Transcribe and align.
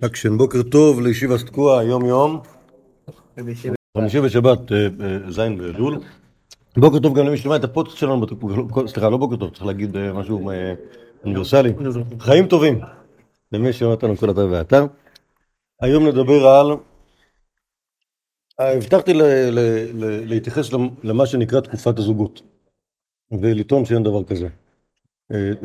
אקשן, 0.00 0.38
בוקר 0.38 0.62
טוב 0.62 1.00
לישיבה 1.00 1.38
תקוע, 1.38 1.82
יום 1.82 2.04
יום, 2.04 2.40
חמישי 3.96 4.18
בשבת, 4.18 4.72
אה, 4.72 4.86
אה, 5.00 5.30
זין 5.30 5.58
באלול. 5.58 5.98
בוקר 6.76 6.98
טוב 6.98 7.18
גם 7.18 7.26
למי 7.26 7.36
ששומע 7.36 7.56
את 7.56 7.64
הפודקאסט 7.64 7.98
שלנו, 7.98 8.26
סליחה, 8.86 9.08
לא 9.08 9.16
בוקר 9.16 9.36
טוב, 9.36 9.50
צריך 9.50 9.66
להגיד 9.66 9.96
אה, 9.96 10.12
משהו 10.12 10.50
אוניברסלי. 11.24 11.72
חיים 12.20 12.46
טובים, 12.46 12.80
למי 13.52 13.72
ששומע 13.72 13.90
אותנו 13.90 14.16
כל 14.16 14.30
אתר 14.30 14.48
ואתר. 14.50 14.86
היום 15.80 16.06
נדבר 16.06 16.46
על... 16.46 16.66
הבטחתי 18.58 19.12
להתייחס 20.24 20.70
למה 21.02 21.26
שנקרא 21.26 21.60
תקופת 21.60 21.98
הזוגות, 21.98 22.42
ולטעון 23.40 23.84
שאין 23.84 24.02
דבר 24.02 24.24
כזה, 24.24 24.48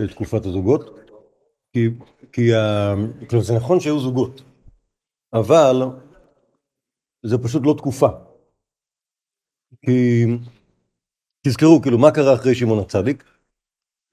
תקופת 0.10 0.46
הזוגות. 0.46 1.00
כי, 1.74 1.90
כי 2.32 2.52
כלומר, 3.30 3.46
זה 3.46 3.54
נכון 3.54 3.80
שהיו 3.80 4.00
זוגות, 4.00 4.42
אבל 5.34 5.82
זה 7.26 7.38
פשוט 7.38 7.62
לא 7.66 7.76
תקופה. 7.78 8.08
כי 9.86 10.26
תזכרו, 11.48 11.82
כאילו, 11.82 11.98
מה 11.98 12.12
קרה 12.12 12.34
אחרי 12.34 12.56
שמעון 12.56 12.80
הצדיק? 12.80 13.24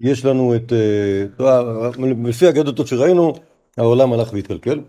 יש 0.01 0.25
לנו 0.25 0.57
את, 0.57 0.73
אה, 0.73 1.25
לפי 2.25 2.47
הגדותות 2.47 2.87
שראינו, 2.87 3.33
העולם 3.77 4.13
הלך 4.13 4.33
והתקלקל. 4.33 4.81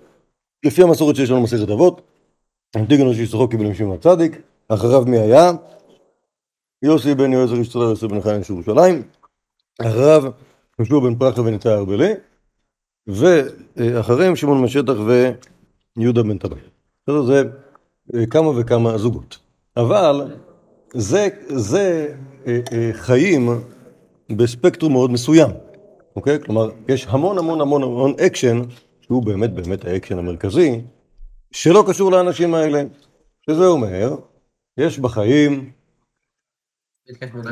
לפי 0.66 0.84
המסורת 0.84 1.16
שיש 1.16 1.30
לנו 1.30 1.42
מסכת 1.42 1.70
אבות, 1.70 2.02
אנטיגנוס 2.76 3.16
שישחוק 3.16 3.52
קיבל 3.52 3.66
עם 3.66 3.74
שמעון 3.74 3.98
הצדיק, 3.98 4.42
אחריו 4.68 5.06
מי 5.06 5.20
היה? 5.20 5.52
יוסי 6.82 7.16
בן 7.16 7.34
יועזר 7.34 7.64
איש 7.64 7.68
צרידה 7.68 7.76
יוסי 7.76 8.08
בן 8.08 8.22
יוחנן 8.22 8.44
איש 8.44 8.54
ירושלים, 8.54 9.04
אחריו 9.82 10.24
יהושע 10.80 11.00
בן 11.00 11.16
פרחה 11.16 11.42
וניתאי 11.42 11.76
הארבלי, 11.76 12.14
ואחריהם 13.08 14.36
שמעון 14.36 14.62
בן 14.62 14.72
שטח 14.72 14.94
ויהודה 15.98 16.24
בן 16.24 16.38
טבעי. 16.38 16.60
זה 17.08 17.44
אה, 18.16 18.26
כמה 18.26 18.48
וכמה 18.60 18.98
זוגות. 18.98 19.38
אבל 19.78 20.36
זה, 20.94 21.28
זה 21.48 22.16
אה, 22.48 22.60
אה, 22.74 22.90
חיים 22.94 23.50
בספקטרום 24.38 24.94
מאוד 24.94 25.12
מסוים, 25.12 25.50
אוקיי? 26.16 26.40
כלומר, 26.40 26.70
יש 26.88 27.08
המון 27.10 27.38
המון 27.38 27.62
המון 27.62 27.84
המון 27.84 28.14
אקשן, 28.26 28.62
שהוא 29.02 29.24
באמת 29.24 29.54
באמת 29.54 29.86
האקשן 29.86 30.18
המרכזי, 30.18 30.82
שלא 31.52 31.84
קשור 31.88 32.12
לאנשים 32.12 32.54
האלה. 32.54 32.84
שזה 33.50 33.66
אומר, 33.66 34.16
יש 34.78 35.00
בחיים 35.00 35.72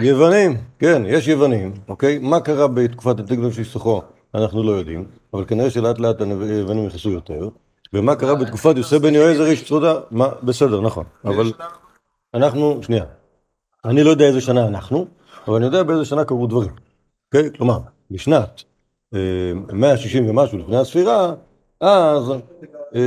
יוונים, 0.02 0.58
כן, 0.80 1.04
יש 1.08 1.28
יוונים, 1.28 1.74
אוקיי? 1.88 2.20
מה 2.20 2.40
קרה 2.40 2.68
בתקופת 2.68 3.20
הטיגלון 3.20 3.52
של 3.52 3.64
סוחו? 3.64 4.02
אנחנו 4.36 4.64
לא 4.64 4.72
יודעים, 4.72 5.06
אבל 5.34 5.46
כנראה 5.46 5.70
שלאט 5.70 6.00
לאט 6.00 6.22
היוונים 6.22 6.86
נכנסו 6.86 7.10
יותר. 7.10 7.50
ומה 7.94 8.16
קרה 8.16 8.36
בתקופת 8.36 8.78
יוסף 8.78 8.98
בן 8.98 9.16
יועזר 9.16 9.46
איש 9.46 9.64
צודה? 9.64 9.94
מה, 10.12 10.30
בסדר, 10.44 10.82
נכון. 10.82 11.04
אבל 11.26 11.52
אנחנו, 12.34 12.80
שנייה. 12.84 13.04
אני 13.86 14.04
לא 14.04 14.10
יודע 14.10 14.26
איזה 14.26 14.42
שנה 14.42 14.68
אנחנו, 14.68 15.06
אבל 15.48 15.56
אני 15.56 15.66
יודע 15.66 15.84
באיזה 15.84 16.06
שנה 16.06 16.26
קרו 16.26 16.48
דברים. 16.48 16.72
אוקיי? 17.28 17.50
כלומר, 17.58 17.80
בשנת 18.12 18.64
160 19.74 20.26
אה, 20.26 20.30
ומשהו 20.30 20.58
לפני 20.58 20.78
הספירה, 20.78 21.34
אז 21.82 22.32
אה, 22.96 23.00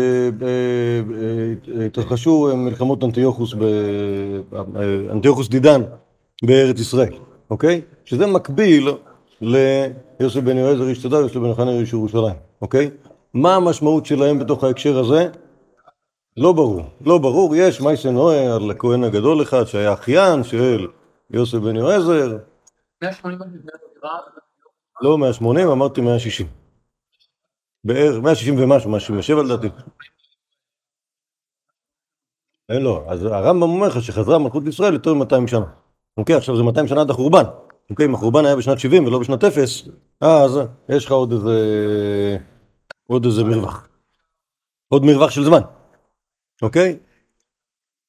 אה, 0.42 1.84
התרחשו 1.86 2.56
מלחמות 2.56 3.04
אנטיוכוס, 3.04 3.54
אנטיוכוס 5.12 5.48
דידן 5.48 5.82
בארץ 6.42 6.80
ישראל, 6.80 7.14
אוקיי? 7.50 7.80
שזה 8.04 8.26
מקביל 8.26 8.88
ליוסף 9.40 10.40
בן 10.40 10.56
יועזר 10.56 10.88
איש 10.88 11.02
צדק 11.02 11.14
ויוסף 11.14 11.36
בן 11.36 11.54
חנר 11.54 11.80
איש 11.80 11.92
ירושלים, 11.92 12.36
אוקיי? 12.62 12.90
מה 13.34 13.54
המשמעות 13.54 14.06
שלהם 14.06 14.38
בתוך 14.38 14.64
ההקשר 14.64 14.98
הזה? 14.98 15.30
לא 16.36 16.52
ברור. 16.52 16.82
לא 17.00 17.18
ברור, 17.18 17.56
יש 17.56 17.80
מייסן 17.80 18.14
נועה 18.14 18.56
על 18.56 18.70
הכהן 18.70 19.04
הגדול 19.04 19.42
אחד 19.42 19.64
שהיה 19.64 19.92
אחיין 19.92 20.44
של 20.44 20.86
יוסף 21.30 21.58
בן 21.58 21.76
יועזר. 21.76 22.38
180 23.02 23.38
לא 25.02 25.18
180, 25.18 25.68
אמרתי 25.68 26.00
160. 26.00 26.46
בערך 27.84 28.22
160 28.22 28.54
ומשהו, 28.58 28.90
167 28.90 29.42
לדעתי. 29.42 29.68
לו, 32.68 33.04
אז 33.08 33.24
הרמב"ם 33.24 33.62
אומר 33.62 33.88
לך 33.88 34.02
שחזרה 34.02 34.38
מלכות 34.38 34.66
ישראל 34.66 34.92
יותר 34.92 35.14
מ-200 35.14 35.46
שנה. 35.46 35.66
אוקיי, 36.16 36.34
עכשיו 36.34 36.56
זה 36.56 36.62
200 36.62 36.86
שנה 36.86 37.00
עד 37.00 37.10
החורבן. 37.10 37.44
אוקיי, 37.90 38.06
אם 38.06 38.14
החורבן 38.14 38.44
היה 38.44 38.56
בשנת 38.56 38.78
70 38.78 39.06
ולא 39.06 39.18
בשנת 39.18 39.44
0, 39.44 39.88
אז 40.20 40.58
יש 40.88 41.06
לך 41.06 41.12
עוד 41.12 41.32
איזה, 41.32 42.38
עוד 43.06 43.24
איזה 43.24 43.44
מרווח. 43.44 43.88
עוד 44.88 45.04
מרווח 45.04 45.30
של 45.30 45.44
זמן, 45.44 45.60
אוקיי? 46.62 46.98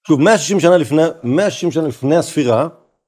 שוב, 0.07 0.21
160 0.21 0.59
שנה 0.59 0.77
לפני, 0.77 1.01
160 1.23 1.71
שנה 1.71 1.87
לפני 1.87 2.15
הספירה, 2.15 2.67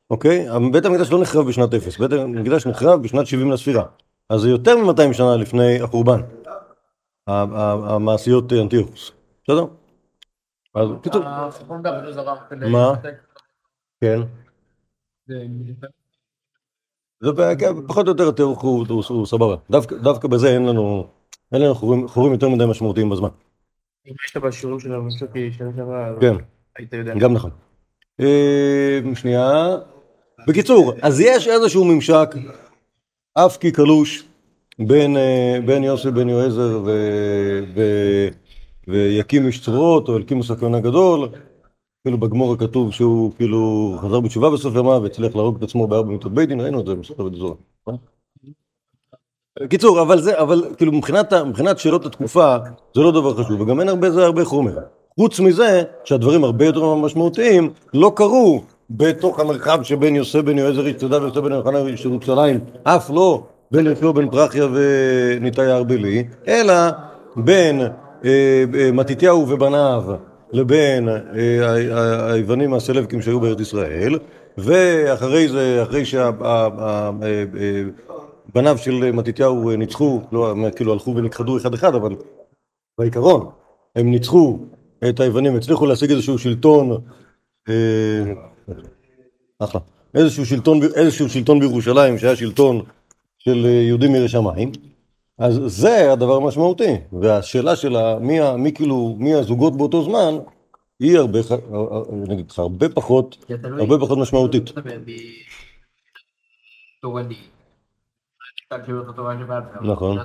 אוקיי? 0.09 0.47
בית 0.71 0.85
המקדש 0.85 1.11
לא 1.11 1.21
נחרב 1.21 1.47
בשנת 1.47 1.73
0, 1.73 1.97
בית 1.97 2.11
המקדש 2.11 2.67
נחרב 2.67 3.03
בשנת 3.03 3.27
70 3.27 3.51
לספירה. 3.51 3.85
אז 4.29 4.41
זה 4.41 4.49
יותר 4.49 4.77
מ-200 4.77 5.13
שנה 5.13 5.35
לפני 5.35 5.81
החורבן, 5.81 6.21
המעשיות 7.27 8.53
אנטיוכוס, 8.53 9.11
בסדר? 9.43 9.65
אז 10.75 10.87
פתאום... 11.01 11.23
מה? 12.71 12.93
כן. 14.01 14.21
זה 17.21 17.31
פחות 17.87 18.07
או 18.07 18.11
יותר 18.11 18.29
התיאור 18.29 18.85
הוא 19.09 19.25
סבבה. 19.25 19.55
דווקא 20.01 20.27
בזה 20.27 20.53
אין 20.53 20.65
לנו, 20.65 21.07
אין 21.51 21.61
לנו 21.61 21.75
חורים 22.07 22.31
יותר 22.33 22.49
מדי 22.49 22.65
משמעותיים 22.65 23.09
בזמן. 23.09 23.29
אם 24.07 24.13
יש 24.25 24.37
לך 24.37 24.43
בשיעורים 24.43 24.79
של 24.79 24.93
המשוקי 24.93 25.51
שנה 25.51 25.69
שעברה, 25.75 26.13
כן, 26.21 26.35
היית. 26.77 26.93
גם 27.19 27.33
נכון. 27.33 27.51
אה, 28.19 28.99
שנייה. 29.15 29.77
בקיצור, 30.47 30.93
אז 31.01 31.19
יש 31.19 31.47
איזשהו 31.47 31.85
ממשק, 31.85 32.35
אף 33.33 33.57
כי 33.57 33.71
קלוש, 33.71 34.23
בין 34.79 35.17
אה, 35.17 35.79
יוסף 35.83 36.09
בן 36.09 36.29
יועזר 36.29 36.83
ויקים 38.87 39.47
איש 39.47 39.61
צרורות, 39.61 40.09
או 40.09 40.17
אלקימוס 40.17 40.51
הכהן 40.51 40.75
הגדול, 40.75 41.29
אפילו 42.01 42.17
בגמור 42.17 42.53
הכתוב 42.53 42.91
שהוא 42.91 43.31
כאילו 43.37 43.93
חזר 44.01 44.19
בתשובה 44.19 44.49
בסוף 44.49 44.75
ימיו 44.75 44.99
והצליח 45.03 45.35
להרוג 45.35 45.57
את 45.57 45.63
עצמו 45.63 45.87
בארבע 45.87 46.11
מיטות 46.11 46.33
בית 46.33 46.49
דין, 46.49 46.61
ראינו 46.61 46.79
את 46.79 46.85
זה 46.85 46.95
בסוף 46.95 47.19
בדזור. 47.19 47.57
נכון? 47.81 47.97
קיצור, 49.69 50.01
אבל 50.01 50.21
זה, 50.21 50.39
אבל 50.39 50.65
כאילו 50.77 50.91
מבחינת, 50.91 51.33
מבחינת 51.33 51.79
שאלות 51.79 52.05
התקופה 52.05 52.57
זה 52.95 53.01
לא 53.01 53.11
דבר 53.11 53.43
חשוב, 53.43 53.61
וגם 53.61 53.79
אין 53.79 53.89
הרבה 53.89 54.11
זה 54.11 54.25
הרבה 54.25 54.45
חומר. 54.45 54.77
חוץ 55.19 55.39
מזה 55.39 55.83
שהדברים 56.03 56.43
הרבה 56.43 56.65
יותר 56.65 56.95
משמעותיים 56.95 57.69
לא 57.93 58.11
קרו 58.15 58.61
בתוך 58.89 59.39
המרחב 59.39 59.83
שבין 59.83 60.15
יוסף 60.15 60.39
בן 60.39 60.57
יועזר 60.57 60.85
איש 60.85 60.95
צדד 60.95 61.21
ויוסף 61.21 61.37
בן 61.37 61.51
יוחנן 61.51 61.87
איש 61.87 62.05
ירושלים, 62.05 62.59
אף 62.83 63.09
לא 63.09 63.43
בין 63.71 63.87
יחיו 63.87 64.13
בן 64.13 64.29
פרחיה 64.29 64.67
וניתאי 64.73 65.71
הארבלי, 65.71 66.23
אלא 66.47 66.73
בין 67.35 67.81
אה, 67.81 67.89
אה, 68.75 68.91
מתתיהו 68.93 69.49
ובניו 69.49 70.03
לבין 70.53 71.09
אה, 71.09 72.31
היוונים 72.31 72.73
הסלבקים 72.73 73.21
שהיו 73.21 73.39
בארץ 73.39 73.59
ישראל, 73.59 74.19
ואחרי 74.57 75.47
זה, 75.47 75.83
אחרי 75.83 76.05
שבניו 76.05 76.31
אה, 78.55 78.77
של 78.77 79.11
מתתיהו 79.11 79.71
ניצחו, 79.77 80.21
לא, 80.31 80.55
כאילו 80.75 80.93
הלכו 80.93 81.15
ונכחדו 81.15 81.57
אחד 81.57 81.73
אחד, 81.73 81.95
אבל 81.95 82.15
בעיקרון 82.97 83.49
הם 83.95 84.11
ניצחו 84.11 84.59
את 85.09 85.19
היוונים, 85.19 85.55
הצליחו 85.55 85.85
להשיג 85.85 86.11
איזשהו 86.11 86.37
שלטון, 86.37 86.97
אה, 87.69 88.23
אחלה, 89.59 89.81
איזשהו 90.15 90.45
שלטון, 90.45 90.79
איזשהו 90.95 91.29
שלטון 91.29 91.59
בירושלים 91.59 92.17
שהיה 92.17 92.35
שלטון 92.35 92.81
של 93.39 93.65
יהודים 93.65 94.11
מירי 94.11 94.27
שמיים 94.27 94.71
אז 95.41 95.61
זה 95.65 96.13
הדבר 96.13 96.35
המשמעותי, 96.35 96.97
והשאלה 97.21 97.75
של 97.75 98.17
מי, 98.19 98.39
מי 98.57 98.71
כאילו, 98.73 99.15
מי 99.19 99.33
הזוגות 99.33 99.77
באותו 99.77 100.03
זמן, 100.03 100.33
היא 100.99 101.17
הרבה, 101.17 101.39
נגיד 102.11 102.51
לך, 102.51 102.59
הרבה 102.59 102.89
פחות, 102.89 103.45
הרבה 103.79 103.97
פחות 103.99 104.17
משמעותית. 104.17 104.71
נכון, 109.81 110.17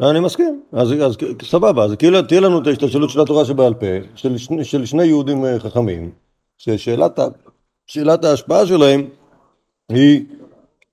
אני 0.00 0.20
מסכים, 0.20 0.62
אז 0.72 0.94
סבבה, 1.42 1.84
אז 1.84 1.94
כאילו 1.98 2.22
תהיה 2.22 2.40
לנו 2.40 2.62
את 2.62 2.66
ההשתלשלות 2.66 3.10
של 3.10 3.20
התורה 3.20 3.44
שבעל 3.44 3.74
פה, 3.74 3.86
של 4.62 4.84
שני 4.84 5.04
יהודים 5.04 5.44
אה, 5.44 5.60
חכמים, 5.60 6.10
ששאלת 6.58 8.24
ההשפעה 8.24 8.66
שלהם 8.66 9.08
היא 9.88 10.24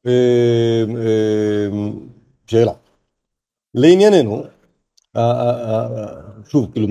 אה, 0.07 0.83
אה, 0.97 1.67
שאלה. 2.47 2.73
לענייננו, 3.75 4.43
שוב, 6.49 6.71
כאילו, 6.71 6.87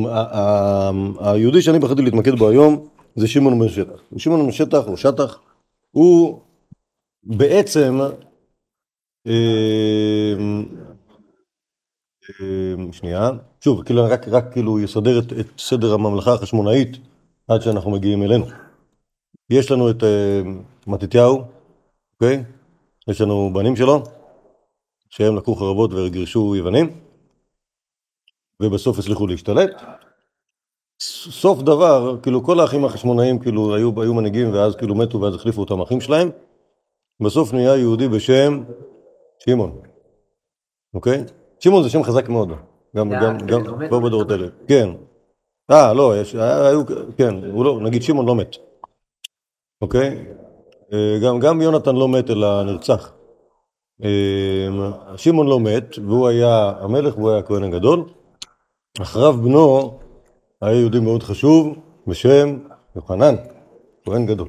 היהודי 1.20 1.62
שאני 1.62 1.78
בחרתי 1.78 2.02
להתמקד 2.02 2.38
בו 2.38 2.48
היום 2.48 2.88
זה 3.16 3.28
שמעון 3.28 3.58
בן 3.58 3.68
שטח. 3.68 4.00
שמעון 4.16 4.46
בן 4.46 4.52
שטח 4.52 4.86
או 4.86 4.96
שטח 4.96 5.40
הוא 5.90 6.40
בעצם 7.24 7.98
אה, 9.26 9.32
אה, 12.40 12.92
שנייה. 12.92 13.30
שוב, 13.60 13.82
כאילו, 13.84 14.04
רק, 14.04 14.28
רק 14.28 14.52
כאילו 14.52 14.80
יסדר 14.80 15.18
את, 15.18 15.32
את 15.32 15.46
סדר 15.58 15.94
הממלכה 15.94 16.32
החשמונאית 16.32 16.98
עד 17.48 17.60
שאנחנו 17.60 17.90
מגיעים 17.90 18.22
אלינו. 18.22 18.46
יש 19.50 19.70
לנו 19.70 19.90
את 19.90 20.02
אה, 20.02 20.42
מתתיהו, 20.86 21.42
אוקיי? 22.14 22.44
יש 23.08 23.20
לנו 23.20 23.50
בנים 23.54 23.76
שלו, 23.76 24.02
שהם 25.10 25.36
לקחו 25.36 25.54
חרבות 25.54 25.90
וגירשו 25.92 26.56
יוונים, 26.56 27.00
ובסוף 28.62 28.98
הצליחו 28.98 29.26
להשתלט. 29.26 29.82
סוף 31.30 31.62
דבר, 31.62 32.16
כאילו 32.22 32.44
כל 32.44 32.60
האחים 32.60 32.84
החשמונאים 32.84 33.38
כאילו 33.38 33.74
היו, 33.74 34.02
היו 34.02 34.14
מנהיגים 34.14 34.52
ואז 34.52 34.76
כאילו 34.76 34.94
מתו 34.94 35.20
ואז 35.20 35.34
החליפו 35.34 35.60
אותם 35.60 35.80
אחים 35.80 36.00
שלהם. 36.00 36.30
בסוף 37.22 37.52
נהיה 37.52 37.76
יהודי 37.76 38.08
בשם 38.08 38.62
שמעון, 39.38 39.80
אוקיי? 40.94 41.24
שמעון 41.60 41.82
זה 41.82 41.90
שם 41.90 42.02
חזק 42.02 42.28
מאוד, 42.28 42.48
גם, 42.96 43.10
גם, 43.10 43.38
גם, 43.46 43.80
לא 43.90 44.00
בדורות 44.00 44.30
האלה. 44.30 44.46
כן. 44.68 44.88
אה, 45.70 45.92
לא, 45.92 46.20
יש, 46.20 46.34
היו, 46.34 46.82
כן, 47.16 47.34
הוא 47.52 47.64
לא, 47.64 47.80
נגיד 47.80 48.02
שמעון 48.02 48.26
לא 48.26 48.34
מת, 48.34 48.56
אוקיי? 49.82 50.26
אה, 50.92 51.18
גם, 51.24 51.38
גם 51.38 51.60
יונתן 51.60 51.96
לא 51.96 52.08
מת 52.08 52.30
אלא 52.30 52.62
נרצח. 52.62 53.12
אה, 54.04 55.16
שמעון 55.16 55.46
לא 55.46 55.60
מת, 55.60 55.98
והוא 56.06 56.28
היה 56.28 56.72
המלך 56.80 57.18
והוא 57.18 57.30
היה 57.30 57.38
הכהן 57.38 57.64
הגדול. 57.64 58.04
אחריו 59.02 59.32
בנו 59.32 59.98
היה 60.62 60.80
יהודי 60.80 61.00
מאוד 61.00 61.22
חשוב 61.22 61.78
בשם 62.06 62.58
יוחנן, 62.96 63.34
כהן 64.04 64.26
גדול. 64.26 64.48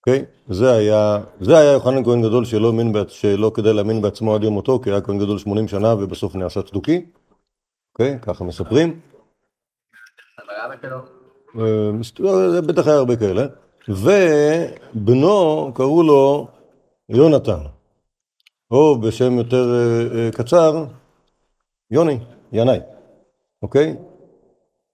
אוקיי? 0.00 0.18
Okay? 0.20 0.54
זה 0.54 0.72
היה, 0.72 1.18
זה 1.40 1.58
היה 1.58 1.72
יוחנן 1.72 2.04
כהן 2.04 2.22
גדול 2.22 2.44
שלא, 2.44 2.72
מין, 2.72 2.92
שלא 3.08 3.52
כדאי 3.54 3.72
להאמין 3.72 4.02
בעצמו 4.02 4.34
עד 4.34 4.44
יום 4.44 4.54
מותו, 4.54 4.80
כי 4.82 4.90
היה 4.90 5.00
כהן 5.00 5.18
גדול 5.18 5.38
80 5.38 5.68
שנה 5.68 5.94
ובסוף 5.94 6.34
נעשה 6.34 6.62
צדוקי. 6.62 7.06
אוקיי? 7.92 8.14
Okay? 8.14 8.24
ככה 8.26 8.44
מספרים. 8.44 9.00
אה, 11.58 12.60
בטח 12.60 12.86
היה 12.86 12.96
הרבה 12.96 13.16
כאלה. 13.16 13.46
ובנו, 13.88 15.72
קראו 15.74 16.02
לו 16.02 16.48
יונתן, 17.08 17.60
או 18.70 19.00
בשם 19.00 19.38
יותר 19.38 19.74
אה, 19.74 20.18
אה, 20.18 20.30
קצר, 20.32 20.84
יוני, 21.90 22.18
ינאי, 22.52 22.78
אוקיי? 23.62 23.96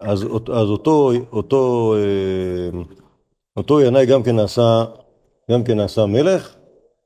אז, 0.00 0.22
אז 0.52 0.68
אותו, 0.70 1.12
אותו, 1.32 1.94
אותו 3.56 3.80
ינאי 3.80 4.06
גם 4.06 4.22
כן 4.22 4.36
נעשה, 4.36 4.84
גם 5.50 5.64
כן 5.64 5.76
נעשה 5.76 6.06
מלך, 6.06 6.56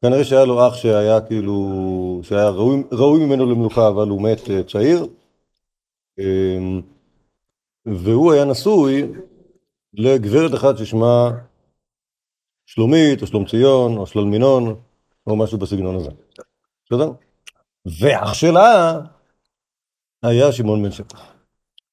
כנראה 0.02 0.25
שהיה 0.25 0.44
לו 0.44 0.69
אח 0.69 0.75
שהיה 0.75 1.20
כאילו, 1.20 2.20
שהיה 2.22 2.50
ראוי, 2.50 2.82
ראוי 2.93 3.26
ממנו 3.26 3.46
למלוכה, 3.46 3.88
אבל 3.88 4.08
הוא 4.08 4.22
מת 4.22 4.40
צעיר, 4.67 5.06
והוא 7.87 8.32
היה 8.32 8.44
נשוי 8.44 9.12
לגברת 9.94 10.55
אחת 10.55 10.78
ששמה 10.78 11.31
שלומית, 12.67 13.22
או 13.22 13.26
שלום 13.26 13.44
ציון, 13.44 13.96
או 13.96 14.06
שללמינון, 14.06 14.75
או 15.26 15.37
משהו 15.37 15.58
בסגנון 15.58 15.96
הזה. 15.96 16.11
בסדר? 16.90 17.12
ואח 18.00 18.34
שלה 18.34 19.00
היה 20.22 20.52
שמעון 20.52 20.82
בן 20.82 20.90
שקח. 20.90 21.32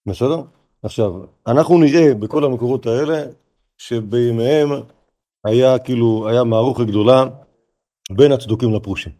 בסדר? 0.05 0.41
עכשיו, 0.83 1.13
אנחנו 1.47 1.77
נראה 1.77 2.13
בכל 2.13 2.43
המקורות 2.43 2.85
האלה 2.85 3.23
שבימיהם 3.77 4.69
היה 5.45 5.79
כאילו, 5.79 6.27
היה 6.29 6.43
מערוכת 6.43 6.85
גדולה 6.85 7.25
בין 8.11 8.31
הצדוקים 8.31 8.73
לפרושים. 8.73 9.11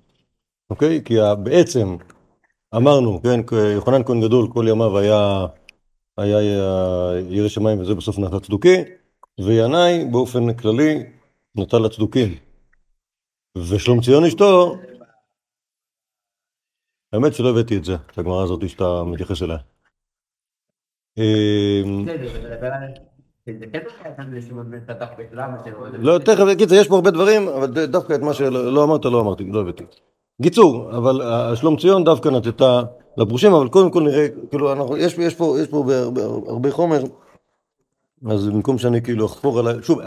אוקיי? 0.69 1.01
כי 1.05 1.15
בעצם 1.43 1.97
אמרנו, 2.75 3.21
כן, 3.23 3.39
יוחנן 3.73 4.03
כהן 4.03 4.21
גדול 4.21 4.47
כל 4.53 4.65
ימיו 4.69 4.97
היה, 4.97 5.45
היה 6.17 6.37
ירא 7.29 7.47
שמיים 7.47 7.79
וזה 7.79 7.95
בסוף 7.95 8.17
נעשה 8.17 8.39
צדוקי, 8.39 8.83
וינאי 9.39 10.05
באופן 10.11 10.53
כללי 10.53 11.03
נתן 11.55 11.81
לצדוקים. 11.81 12.35
ושלום 13.57 14.01
ציון 14.01 14.25
אשתו, 14.25 14.75
האמת 17.13 17.33
שלא 17.33 17.49
הבאתי 17.49 17.77
את 17.77 17.85
זה, 17.85 17.95
את 18.11 18.17
הגמרא 18.17 18.43
הזאת 18.43 18.69
שאתה 18.69 19.03
מתייחס 19.05 19.43
אליה. 19.43 19.57
אמ, 21.17 22.05
לא, 25.99 26.17
תכף, 26.17 26.43
קיצר, 26.57 26.75
יש 26.75 26.87
פה 26.87 26.95
הרבה 26.95 27.11
דברים, 27.11 27.47
אבל 27.47 27.85
דווקא 27.85 28.13
את 28.13 28.19
מה 28.21 28.33
שלא 28.33 28.83
אמרת, 28.83 29.05
לא 29.05 29.21
אמרתי, 29.21 29.43
לא 29.43 29.61
הבאתי. 29.61 29.83
קיצור, 30.43 30.97
אבל 30.97 31.21
שלום 31.55 31.77
ציון 31.77 32.03
דווקא 32.03 32.29
נתתה 32.29 32.81
לפרושים, 33.17 33.53
אבל 33.53 33.67
קודם 33.67 33.91
כל 33.91 34.03
נראה, 34.03 34.27
כאילו, 34.49 34.97
יש 34.97 35.35
פה 35.69 35.85
הרבה 36.47 36.71
חומר, 36.71 37.03
אז 38.29 38.47
במקום 38.49 38.77
שאני 38.77 39.01
כאילו 39.01 39.25
אחפור 39.25 39.59
עליי, 39.59 39.75
שוב, 39.83 39.99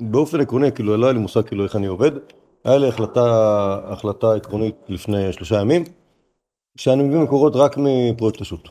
באופן 0.00 0.40
עקרוני, 0.40 0.72
כאילו, 0.72 0.96
לא 0.96 1.06
היה 1.06 1.12
לי 1.12 1.18
מושג 1.18 1.42
כאילו 1.42 1.64
איך 1.64 1.76
אני 1.76 1.86
עובד. 1.86 2.10
היה 2.64 2.78
לי 2.78 2.88
החלטה, 2.88 3.20
החלטה 3.84 4.34
עקרונית 4.34 4.74
לפני 4.88 5.32
שלושה 5.32 5.60
ימים, 5.60 5.84
שאני 6.76 7.02
מביא 7.02 7.18
מקורות 7.18 7.52
רק 7.56 7.76
מפרויקט 7.76 8.40
השו"ת, 8.40 8.68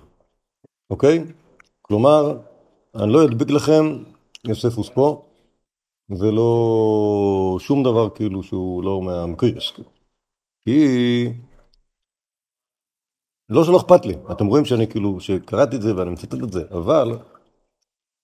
אוקיי? 0.89 1.23
כלומר, 1.81 2.37
אני 2.95 3.13
לא 3.13 3.25
אדביק 3.25 3.49
לכם 3.49 4.03
יוספוס 4.47 4.89
פה, 4.89 5.25
ולא 6.09 7.57
שום 7.59 7.83
דבר 7.83 8.09
כאילו 8.09 8.43
שהוא 8.43 8.83
לא 8.83 9.01
מהמקריאס. 9.01 9.73
כי... 10.61 11.33
לא 13.49 13.63
שלא 13.63 13.77
אכפת 13.77 14.05
לי, 14.05 14.13
אתם 14.31 14.45
רואים 14.45 14.65
שאני 14.65 14.87
כאילו, 14.87 15.19
שקראתי 15.19 15.75
את 15.75 15.81
זה 15.81 15.95
ואני 15.95 16.09
מצטט 16.09 16.43
את 16.43 16.53
זה, 16.53 16.63
אבל 16.71 17.17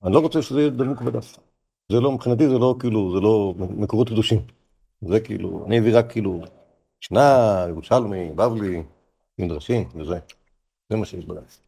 אני 0.04 0.14
לא 0.14 0.20
רוצה 0.20 0.42
שזה 0.42 0.60
יהיה 0.60 0.70
דבוק 0.70 1.02
בדף. 1.02 1.38
זה 1.92 2.00
לא, 2.00 2.12
מבחינתי 2.12 2.50
זה 2.50 2.58
לא 2.58 2.76
כאילו, 2.80 3.12
זה 3.14 3.20
לא 3.20 3.54
מקורות 3.58 4.10
קדושים. 4.10 4.59
זה 5.02 5.20
כאילו, 5.20 5.64
אני 5.68 5.80
אביא 5.80 5.98
רק 5.98 6.12
כאילו 6.12 6.42
שנה, 7.00 7.66
ירושלמי, 7.70 8.32
בבלי, 8.36 8.84
מדרשים 9.40 9.90
וזה. 9.96 10.20
זה 10.90 10.98
מה 10.98 11.06
שיש 11.06 11.26
בדף. 11.26 11.60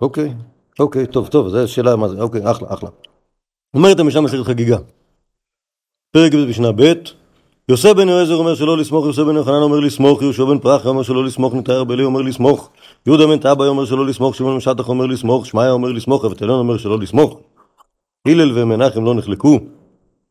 אוקיי, 0.00 0.34
אוקיי, 0.80 1.06
טוב, 1.06 1.28
טוב, 1.28 1.48
זו 1.48 1.68
שאלה 1.68 1.96
מה 1.96 2.08
זה, 2.08 2.20
אוקיי, 2.20 2.50
אחלה, 2.50 2.74
אחלה. 2.74 2.90
אומרת 3.74 4.00
המשנה 4.00 4.20
מסכת 4.20 4.44
חגיגה. 4.44 4.76
פרק 6.12 6.32
ב' 6.34 6.48
בשנה 6.48 6.72
ב' 6.72 6.82
יוסף 7.68 7.92
בן 7.92 8.08
יועזר 8.08 8.34
אומר 8.34 8.54
שלא 8.54 8.78
לסמוך, 8.78 9.06
יוסף 9.06 9.22
בן 9.22 9.36
יוחנן 9.36 9.62
אומר 9.62 9.80
לסמוך, 9.80 10.22
יהושע 10.22 10.44
בן 10.44 10.58
פרח 10.58 10.86
אומר 10.86 11.02
שלא 11.02 11.24
לסמוך, 11.24 11.54
נתאר 11.54 11.84
בלי 11.84 12.04
אומר 12.04 12.22
לסמוך, 12.22 12.70
יהודה 13.06 13.26
בן 13.26 13.38
טבעי 13.38 13.68
אומר 13.68 13.84
שלא 13.84 14.06
לסמוך, 14.06 14.34
שמעון 14.34 14.54
בן 14.54 14.60
שטח 14.60 14.88
אומר 14.88 15.06
לסמוך, 15.06 15.46
שמעיה 15.46 15.70
אומר 15.70 15.92
לסמוך, 15.92 16.24
אבטלון 16.24 16.58
אומר 16.58 16.78
שלא 16.78 16.98
לסמוך. 16.98 17.40
הלל 18.26 18.58
ומנחם 18.58 19.04
לא 19.04 19.14
נחלקו, 19.14 19.58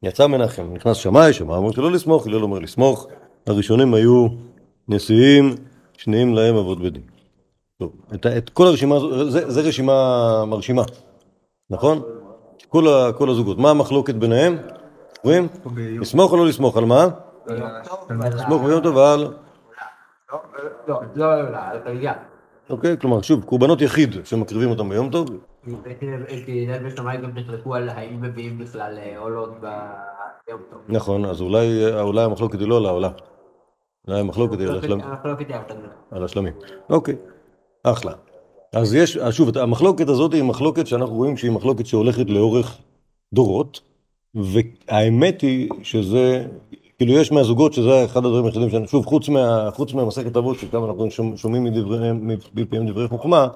יצא 0.03 0.27
מנחם, 0.27 0.73
נכנס 0.73 0.97
שמאי, 0.97 1.33
שמאי 1.33 1.55
אומר 1.57 1.71
שלא 1.71 1.91
לסמוך, 1.91 2.27
הלל 2.27 2.43
אומר 2.43 2.59
לסמוך, 2.59 3.07
הראשונים 3.47 3.93
היו 3.93 4.27
נשיאים, 4.87 5.55
שניים 5.97 6.33
להם 6.33 6.55
אבות 6.55 6.79
בדין. 6.79 7.01
טוב, 7.77 7.91
את, 8.13 8.25
את 8.25 8.49
כל 8.49 8.67
הרשימה 8.67 8.95
הזו, 8.95 9.29
זה 9.29 9.61
רשימה 9.61 10.45
מרשימה, 10.45 10.83
נכון? 11.69 12.01
כל, 12.69 12.87
ה, 12.87 13.11
כל 13.13 13.29
הזוגות, 13.29 13.57
מה 13.57 13.69
המחלוקת 13.69 14.15
ביניהם? 14.15 14.57
רואים? 15.23 15.47
לסמוך 15.75 16.31
או 16.31 16.37
לא 16.37 16.47
לסמוך, 16.47 16.77
על 16.77 16.85
מה? 16.85 17.07
לסמוך 18.09 18.63
ביום 18.63 18.81
טוב 18.81 18.97
על... 18.97 19.33
לא, 20.87 21.01
לא, 21.15 21.51
לא, 21.51 21.57
חגיגה. 21.85 22.13
אוקיי, 22.69 22.97
כלומר, 22.97 23.21
שוב, 23.21 23.43
קורבנות 23.43 23.81
יחיד 23.81 24.15
שמקריבים 24.25 24.69
אותם 24.69 24.89
ביום 24.89 25.09
טוב. 25.09 25.27
כי 26.45 26.65
נד 26.67 26.83
בשמיים 26.85 27.21
גם 27.21 27.29
נחלקו 27.35 27.75
על 27.75 27.89
האם 27.89 28.21
מביאים 28.21 28.57
בכלל 28.57 28.97
עולות 29.17 29.49
ביום 29.61 30.61
טוב. 30.71 30.79
נכון, 30.87 31.25
אז 31.25 31.41
אולי 31.41 32.21
המחלוקת 32.23 32.59
היא 32.59 32.67
לא 32.67 32.77
על 32.77 32.85
העולה. 32.85 33.09
אולי 34.07 34.19
המחלוקת 34.19 34.59
היא 34.59 34.67
על 34.67 34.77
השלמים. 34.77 35.05
המחלוקת 35.05 35.49
היא 35.49 35.55
על 36.11 36.23
השלמים. 36.23 36.53
אוקיי, 36.89 37.15
אחלה. 37.83 38.11
אז 38.73 38.93
יש, 38.93 39.17
שוב, 39.31 39.57
המחלוקת 39.57 40.09
הזאת 40.09 40.33
היא 40.33 40.43
מחלוקת 40.43 40.87
שאנחנו 40.87 41.15
רואים 41.15 41.37
שהיא 41.37 41.51
מחלוקת 41.51 41.85
שהולכת 41.85 42.29
לאורך 42.29 42.77
דורות, 43.33 43.81
והאמת 44.35 45.41
היא 45.41 45.69
שזה 45.83 46.45
כאילו 46.99 47.13
יש 47.13 47.31
מהזוגות 47.31 47.73
שזה 47.73 48.05
אחד 48.05 48.25
הדברים 48.25 48.45
היחידים 48.45 48.69
שאני, 48.69 48.87
שוב, 48.87 49.05
חוץ, 49.05 49.29
מה, 49.29 49.69
חוץ 49.71 49.93
מהמסכת 49.93 50.37
אבות, 50.37 50.59
שגם 50.59 50.85
אנחנו 50.85 51.37
שומעים 51.37 51.67
מפיהם 52.53 52.87
דברי 52.87 53.07
חוכמה, 53.07 53.47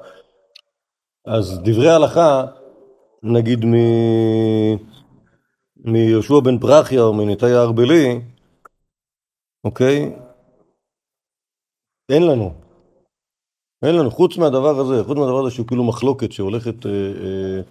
אז 1.25 1.59
דברי 1.63 1.89
הלכה, 1.89 2.45
נגיד 3.23 3.65
מ... 3.65 3.73
מיהושע 5.77 6.39
בן 6.39 6.59
פרחיה 6.59 7.01
או 7.01 7.13
מניתאי 7.13 7.53
הארבלי, 7.53 8.21
אוקיי? 9.63 10.15
אין 12.09 12.23
לנו. 12.27 12.53
אין 13.85 13.95
לנו, 13.95 14.11
חוץ 14.11 14.37
מהדבר 14.37 14.79
הזה, 14.79 15.03
חוץ 15.03 15.17
מהדבר 15.17 15.39
הזה 15.39 15.55
שהוא 15.55 15.67
כאילו 15.67 15.83
מחלוקת 15.83 16.31
שהולכת, 16.31 16.85
אה, 16.85 16.91
אה, 16.91 17.61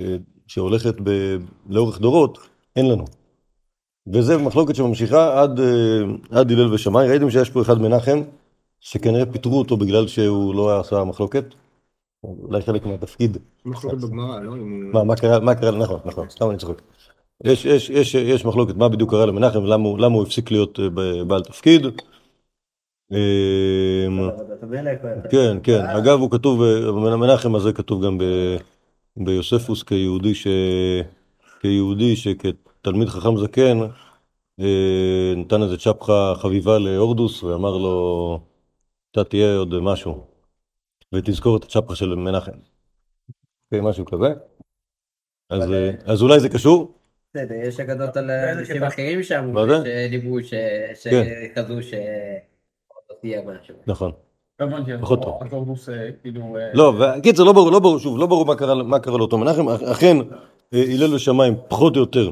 אה, 0.00 0.16
שהולכת 0.46 0.94
ב... 1.04 1.10
לאורך 1.68 2.00
דורות, 2.00 2.38
אין 2.76 2.88
לנו. 2.88 3.19
וזה 4.12 4.38
מחלוקת 4.38 4.74
שממשיכה 4.74 5.42
עד, 5.42 5.60
אה, 5.60 5.66
עד 6.30 6.50
הלל 6.52 6.74
ושמאי. 6.74 7.08
ראיתם 7.08 7.30
שיש 7.30 7.50
פה 7.50 7.62
אחד 7.62 7.80
מנחם, 7.80 8.20
שכנראה 8.80 9.26
פיטרו 9.26 9.58
אותו 9.58 9.76
בגלל 9.76 10.06
שהוא 10.06 10.54
לא 10.54 10.80
עשה 10.80 11.04
מחלוקת? 11.04 11.44
אולי 12.24 12.62
חלק 12.62 12.86
מהתפקיד. 12.86 13.38
מחלוקת 13.64 13.98
בגמרא, 13.98 14.40
לא? 14.40 14.52
מה, 14.92 15.04
מה 15.04 15.16
קרה, 15.16 15.40
מה 15.40 15.54
קרה, 15.54 15.70
נכון, 15.78 16.00
נכון, 16.04 16.28
סתם 16.30 16.50
אני 16.50 16.58
צוחק. 16.58 16.82
יש, 17.44 17.64
יש, 17.64 17.90
יש, 17.90 18.14
יש 18.14 18.44
מחלוקת, 18.44 18.74
מה 18.76 18.88
בדיוק 18.88 19.10
קרה 19.10 19.26
למנחם, 19.26 19.62
ולמה 19.62 19.88
הוא- 19.88 19.98
למה 19.98 20.14
הוא 20.14 20.22
הפסיק 20.22 20.50
להיות 20.50 20.78
אה, 20.80 20.88
בעל 21.24 21.42
תפקיד. 21.42 21.86
אה, 23.12 24.06
כן, 25.30 25.56
כן, 25.62 25.80
אגב 25.86 26.20
הוא 26.20 26.30
כתוב, 26.30 26.62
אה, 26.62 26.92
מנחם 27.16 27.54
הזה 27.54 27.72
כתוב 27.72 28.04
גם 28.06 28.18
ביוספוס 29.16 29.82
כיהודי, 29.82 30.34
ש... 30.34 30.46
כיהודי 31.60 32.16
שכתלמיד 32.80 33.08
חכם 33.08 33.36
זקן, 33.36 33.78
אה, 34.60 35.34
נתן 35.36 35.62
איזה 35.62 35.76
צ'פחה 35.76 36.32
חביבה 36.36 36.78
להורדוס 36.78 37.42
ואמר 37.42 37.76
לו, 37.76 38.40
אתה 39.10 39.24
תהיה 39.24 39.56
עוד 39.56 39.74
משהו, 39.80 40.24
ותזכור 41.14 41.56
את 41.56 41.64
הצ'פחה 41.64 41.94
של 41.94 42.14
מנחם. 42.14 42.52
כן, 43.70 43.80
משהו 43.80 44.04
כזה. 44.04 44.26
אז, 45.50 45.72
אה, 45.72 45.90
אז 46.04 46.22
אולי 46.22 46.40
זה 46.40 46.48
קשור? 46.48 46.94
בסדר, 47.34 47.54
יש 47.54 47.80
אגדות 47.80 48.16
על 48.16 48.30
אנשים 48.30 48.82
אחרים 48.82 49.22
שם? 49.22 49.54
שדיברו 49.84 50.42
ש- 50.42 50.54
כן. 51.04 51.24
שכזו 51.54 51.82
ש... 51.82 51.94
עוד 51.94 53.18
תהיה 53.20 53.42
משהו. 53.42 53.74
נכון. 53.86 54.12
פחות 55.00 55.22
טוב. 55.22 55.34
אה, 55.88 56.12
כאילו... 56.22 56.56
אה, 56.56 56.70
לא, 56.74 56.92
וקיצר, 57.18 57.44
לא 57.44 57.52
ברור, 57.52 57.70
לא 57.72 57.78
ברור, 57.78 57.98
שוב, 57.98 58.18
לא 58.18 58.26
ברור 58.26 58.46
מה 58.84 59.00
קרה, 59.00 59.18
לאותו 59.18 59.38
מנחם, 59.38 59.68
אכן, 59.68 60.16
אה, 60.74 60.82
הלל 60.94 61.14
ושמיים 61.14 61.54
פחות 61.68 61.96
או 61.96 62.00
יותר 62.00 62.30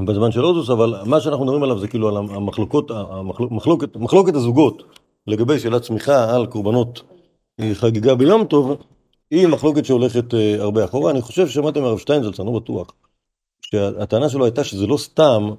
בזמן 0.00 0.32
של 0.32 0.40
הורדוס, 0.40 0.70
אבל 0.70 0.94
מה 1.06 1.20
שאנחנו 1.20 1.44
מדברים 1.44 1.62
עליו 1.62 1.78
זה 1.78 1.88
כאילו 1.88 2.08
על 2.08 2.16
המחלוקות, 2.16 2.90
המחלוק- 2.90 3.52
מחלוקת, 3.96 4.34
הזוגות 4.34 4.82
לגבי 5.26 5.58
שאלת 5.58 5.82
צמיחה 5.82 6.34
על 6.34 6.46
קורבנות 6.46 7.02
אה, 7.60 7.70
חגיגה 7.74 8.14
ביום 8.14 8.44
טוב, 8.44 8.76
היא 9.30 9.46
מחלוקת 9.46 9.84
שהולכת 9.84 10.34
אה, 10.34 10.56
הרבה 10.58 10.84
אחורה. 10.84 11.10
אני 11.10 11.22
חושב 11.22 11.48
ששמעתם 11.48 11.82
מהרב 11.82 11.98
שטיינזלץ, 11.98 12.40
אני 12.40 12.46
לא 12.46 12.60
בטוח, 12.60 12.92
שהטענה 13.62 14.28
שלו 14.28 14.44
הייתה 14.44 14.64
שזה 14.64 14.86
לא 14.86 14.96
סתם 14.96 15.50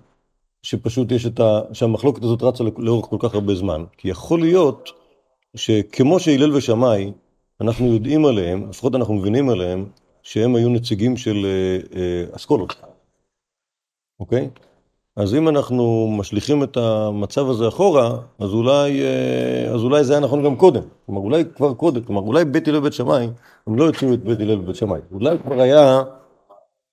שפשוט 0.64 1.12
יש 1.12 1.26
את 1.26 1.40
ה... 1.40 1.62
שהמחלוקת 1.74 2.24
הזאת 2.24 2.44
רצה 2.44 2.64
לאורך 2.78 3.06
כל 3.06 3.18
כך 3.20 3.34
הרבה 3.34 3.56
זמן, 3.56 3.84
כי 3.98 4.10
יכול 4.10 4.40
להיות 4.40 4.90
שכמו 5.56 6.20
שהלל 6.20 6.56
ושמאי, 6.56 7.12
אנחנו 7.62 7.94
יודעים 7.94 8.26
עליהם, 8.26 8.70
לפחות 8.70 8.96
אנחנו 8.96 9.14
מבינים 9.14 9.50
עליהם, 9.50 9.86
שהם 10.24 10.56
היו 10.56 10.70
נציגים 10.70 11.18
של 11.18 11.46
אה, 11.96 12.36
אסכולות, 12.36 12.76
אוקיי? 14.20 14.50
אז 15.16 15.36
אם 15.36 15.50
אנחנו 15.50 16.08
משליכים 16.18 16.64
את 16.64 16.78
המצב 16.78 17.50
הזה 17.50 17.68
אחורה, 17.68 18.18
אז 18.40 18.50
אולי, 18.54 19.02
אה, 19.02 19.72
אז 19.74 19.84
אולי 19.84 20.04
זה 20.04 20.14
היה 20.14 20.20
נכון 20.20 20.44
גם 20.44 20.56
קודם. 20.56 20.82
כלומר, 21.06 21.22
אולי 21.22 21.44
כבר 21.56 21.74
קודם, 21.74 22.04
כלומר, 22.04 22.22
אולי 22.22 22.46
בית 22.46 22.68
הלל 22.68 22.78
ובית 22.78 22.94
שמאי, 22.94 23.30
הם 23.68 23.76
לא 23.76 23.84
יוצאים 23.84 24.14
את 24.14 24.24
בית 24.24 24.40
הלל 24.40 24.60
ובית 24.60 24.76
שמאי. 24.76 25.00
אולי 25.12 25.38
כבר 25.40 25.62
היה 25.62 26.04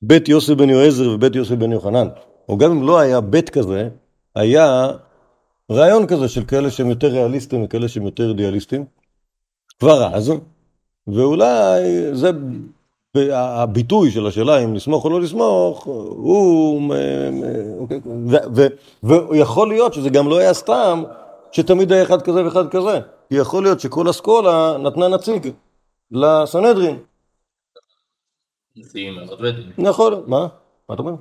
בית 0.02 0.28
יוסף 0.28 0.54
בן 0.54 0.70
יועזר 0.70 1.10
ובית 1.10 1.36
יוסף 1.36 1.54
בן 1.54 1.72
יוחנן. 1.72 2.08
או 2.48 2.56
גם 2.56 2.70
אם 2.70 2.86
לא 2.86 2.98
היה 2.98 3.20
בית 3.20 3.50
כזה, 3.50 3.88
היה 4.34 4.90
רעיון 5.70 6.06
כזה 6.06 6.28
של 6.28 6.44
כאלה 6.44 6.70
שהם 6.70 6.88
יותר 6.88 7.08
ריאליסטים 7.08 7.64
וכאלה 7.64 7.88
שהם 7.88 8.02
יותר 8.02 8.28
אידיאליסטים, 8.28 8.84
כבר 9.78 10.14
אז, 10.14 10.32
ואולי 11.06 11.82
זה, 12.12 12.30
הביטוי 13.32 14.10
של 14.10 14.26
השאלה 14.26 14.64
אם 14.64 14.74
לסמוך 14.74 15.04
או 15.04 15.10
לא 15.10 15.20
לסמוך, 15.20 15.84
הוא, 15.84 16.92
אוקיי, 17.78 18.00
ויכול 19.02 19.68
להיות 19.68 19.94
שזה 19.94 20.10
גם 20.10 20.28
לא 20.28 20.38
היה 20.38 20.54
סתם 20.54 21.02
שתמיד 21.52 21.92
היה 21.92 22.02
אחד 22.02 22.22
כזה 22.22 22.44
ואחד 22.44 22.70
כזה, 22.70 23.00
יכול 23.30 23.62
להיות 23.62 23.80
שכל 23.80 24.10
אסכולה 24.10 24.78
נתנה 24.78 25.08
נציג 25.08 25.52
לסנהדרין. 26.10 27.02
נכון, 29.78 30.24
מה? 30.26 30.46
מה 30.88 30.94
אתה 30.94 31.02
אומר? 31.02 31.12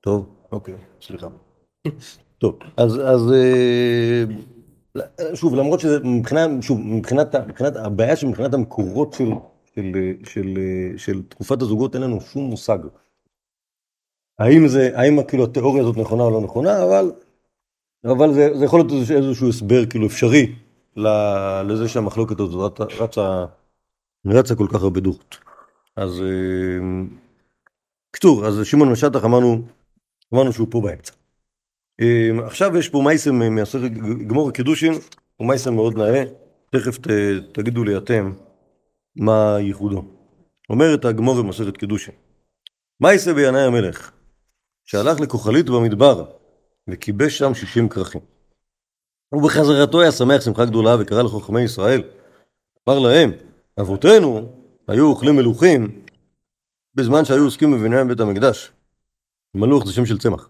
טוב, 0.00 0.34
אוקיי, 0.52 0.74
סליחה. 1.00 1.26
טוב, 2.42 2.58
אז, 2.76 3.00
אז 3.00 3.32
אה, 3.32 4.24
שוב, 5.34 5.54
למרות 5.54 5.80
שזה 5.80 5.98
מבחינה, 6.04 6.46
שוב, 6.60 6.80
מבחינת, 6.80 7.34
מבחינת, 7.34 7.76
הבעיה 7.76 8.16
שמבחינת 8.16 8.54
המקורות 8.54 9.12
של, 9.12 9.30
של, 9.74 9.92
של, 10.24 10.58
של 10.96 11.22
תקופת 11.22 11.62
הזוגות 11.62 11.94
אין 11.94 12.02
לנו 12.02 12.20
שום 12.20 12.44
מושג. 12.44 12.78
האם 14.38 14.68
זה, 14.68 14.90
האם 14.94 15.22
כאילו 15.28 15.44
התיאוריה 15.44 15.82
הזאת 15.82 15.96
נכונה 15.96 16.22
או 16.22 16.30
לא 16.30 16.40
נכונה, 16.40 16.82
אבל, 16.84 17.12
אבל 18.04 18.34
זה, 18.34 18.58
זה 18.58 18.64
יכול 18.64 18.80
להיות 18.80 19.10
איזשהו, 19.10 19.48
הסבר 19.48 19.86
כאילו 19.86 20.06
אפשרי 20.06 20.54
לזה 21.66 21.88
שהמחלוקת 21.88 22.40
הזאת 22.40 22.80
רצה, 22.80 23.44
רצה, 24.26 24.54
כל 24.54 24.66
כך 24.74 24.82
הרבה 24.82 25.00
דורות. 25.00 25.38
אז 25.96 26.20
אה, 26.20 27.06
קצור, 28.10 28.46
אז 28.46 28.54
שמעון 28.64 28.92
משטח 28.92 29.24
אמרנו, 29.24 29.62
אמרנו 30.34 30.52
שהוא 30.52 30.66
פה 30.70 30.80
באמצע. 30.80 31.21
אה, 32.02 32.46
עכשיו 32.46 32.76
יש 32.76 32.88
פה 32.88 33.02
מייסם 33.04 33.54
מהסרט 33.54 33.92
גמור 34.26 34.48
הקידושין, 34.48 34.92
הוא 35.36 35.48
מייסם 35.48 35.74
מאוד 35.74 35.98
נאה, 35.98 36.24
תכף 36.70 36.98
ת, 36.98 37.06
תגידו 37.52 37.84
לי 37.84 37.96
אתם 37.96 38.32
מה 39.16 39.56
ייחודו. 39.60 40.04
אומרת 40.70 41.04
הגמור 41.04 41.42
במסכת 41.42 41.76
קידושין, 41.76 42.14
מייסה 43.00 43.34
בינאי 43.34 43.62
המלך, 43.62 44.10
שהלך 44.84 45.20
לכוחלית 45.20 45.66
במדבר 45.70 46.24
וכיבש 46.90 47.38
שם 47.38 47.54
שישים 47.54 47.88
כרכים. 47.88 48.20
ובחזרתו 49.32 50.00
היה 50.00 50.12
שמח 50.12 50.40
שמחה 50.40 50.64
גדולה 50.64 50.96
וקרא 51.00 51.22
לחכמי 51.22 51.60
ישראל. 51.60 52.02
אמר 52.88 52.98
להם, 52.98 53.32
אבותינו 53.80 54.52
היו 54.88 55.06
אוכלים 55.06 55.36
מלוכים 55.36 56.02
בזמן 56.94 57.24
שהיו 57.24 57.44
עוסקים 57.44 57.70
בבניין 57.70 58.08
בית 58.08 58.20
המקדש. 58.20 58.72
מלוך 59.54 59.86
זה 59.86 59.92
שם 59.92 60.06
של 60.06 60.18
צמח. 60.18 60.48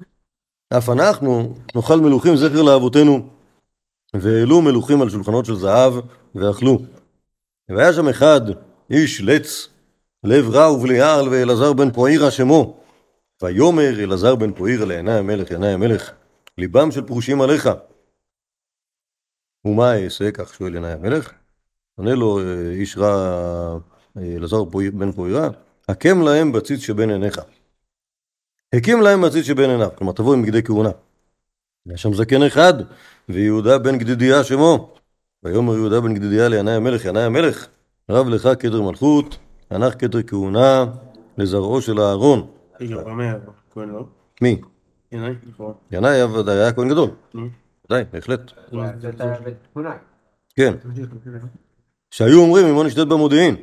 אף 0.79 0.89
אנחנו 0.89 1.55
נאכל 1.75 2.01
מלוכים 2.01 2.37
זכר 2.37 2.63
לאבותינו, 2.63 3.29
והעלו 4.15 4.63
מלוכים 4.63 5.03
על 5.03 5.11
שולחנות 5.11 5.47
של 5.47 5.55
זהב, 5.55 5.95
ואכלו. 6.35 6.79
והיה 7.69 7.93
שם 7.93 8.09
אחד, 8.09 8.41
איש 8.91 9.21
לץ, 9.21 9.69
לב 10.25 10.51
רע 10.51 10.73
ובליעל, 10.73 11.29
ואלעזר 11.29 11.73
בן 11.73 11.91
פואירה 11.91 12.31
שמו. 12.31 12.81
ויאמר 13.43 14.05
אלעזר 14.05 14.35
בן 14.35 14.53
פואירה 14.53 14.87
לעיני 14.87 15.13
המלך, 15.13 15.51
עיני 15.51 15.69
המלך, 15.69 16.11
ליבם 16.59 16.91
של 16.91 17.07
פרושים 17.07 17.41
עליך. 17.41 17.71
ומה 19.65 20.05
אעשה? 20.05 20.31
כך 20.31 20.55
שואל 20.55 20.75
עיני 20.75 20.93
המלך. 20.93 21.33
עונה 21.97 22.15
לו 22.15 22.39
אה, 22.39 22.71
איש 22.71 22.97
רע, 22.97 23.13
אה, 24.17 24.37
אלעזר 24.37 24.65
בן 24.93 25.13
פואירה, 25.13 25.49
הקם 25.89 26.23
להם 26.23 26.53
בציץ 26.53 26.81
שבין 26.81 27.11
עיניך. 27.11 27.41
הקים 28.73 29.01
להם 29.01 29.23
בציץ 29.23 29.47
שבין 29.47 29.71
עיניו, 29.71 29.89
כלומר 29.97 30.13
תבוא 30.13 30.35
עם 30.35 30.43
בגדי 30.43 30.63
כהונה. 30.63 30.91
היה 31.89 31.97
שם 31.97 32.15
זקן 32.15 32.43
אחד, 32.43 32.75
ויהודה 33.29 33.79
בן 33.79 33.99
גדידיה 33.99 34.45
שמו. 34.45 34.95
ויאמר 35.43 35.75
יהודה 35.75 36.01
בן 36.01 36.15
גדידיה 36.15 36.49
לינאי 36.49 36.75
המלך, 36.75 37.05
ינאי 37.05 37.23
המלך, 37.23 37.67
רב 38.11 38.29
לך 38.29 38.49
כתר 38.59 38.83
מלכות, 38.83 39.39
הנח 39.71 39.95
כתר 39.99 40.23
כהונה 40.23 40.85
לזרעו 41.39 41.81
של 41.83 42.01
אהרון. 42.01 42.47
כהן 43.75 43.89
לא? 43.89 44.05
מי? 44.43 44.61
ינאי, 45.13 45.33
נכון. 45.51 45.73
ינאי 45.91 46.21
היה 46.47 46.73
כהן 46.73 46.89
גדול. 46.89 47.11
ודאי, 47.87 48.05
בהחלט. 48.13 48.41
כן. 50.55 50.75
שהיו 52.11 52.41
אומרים 52.41 52.67
אם 52.67 52.75
לא 52.75 52.85
נשתת 52.85 53.07
במודיעין. 53.07 53.57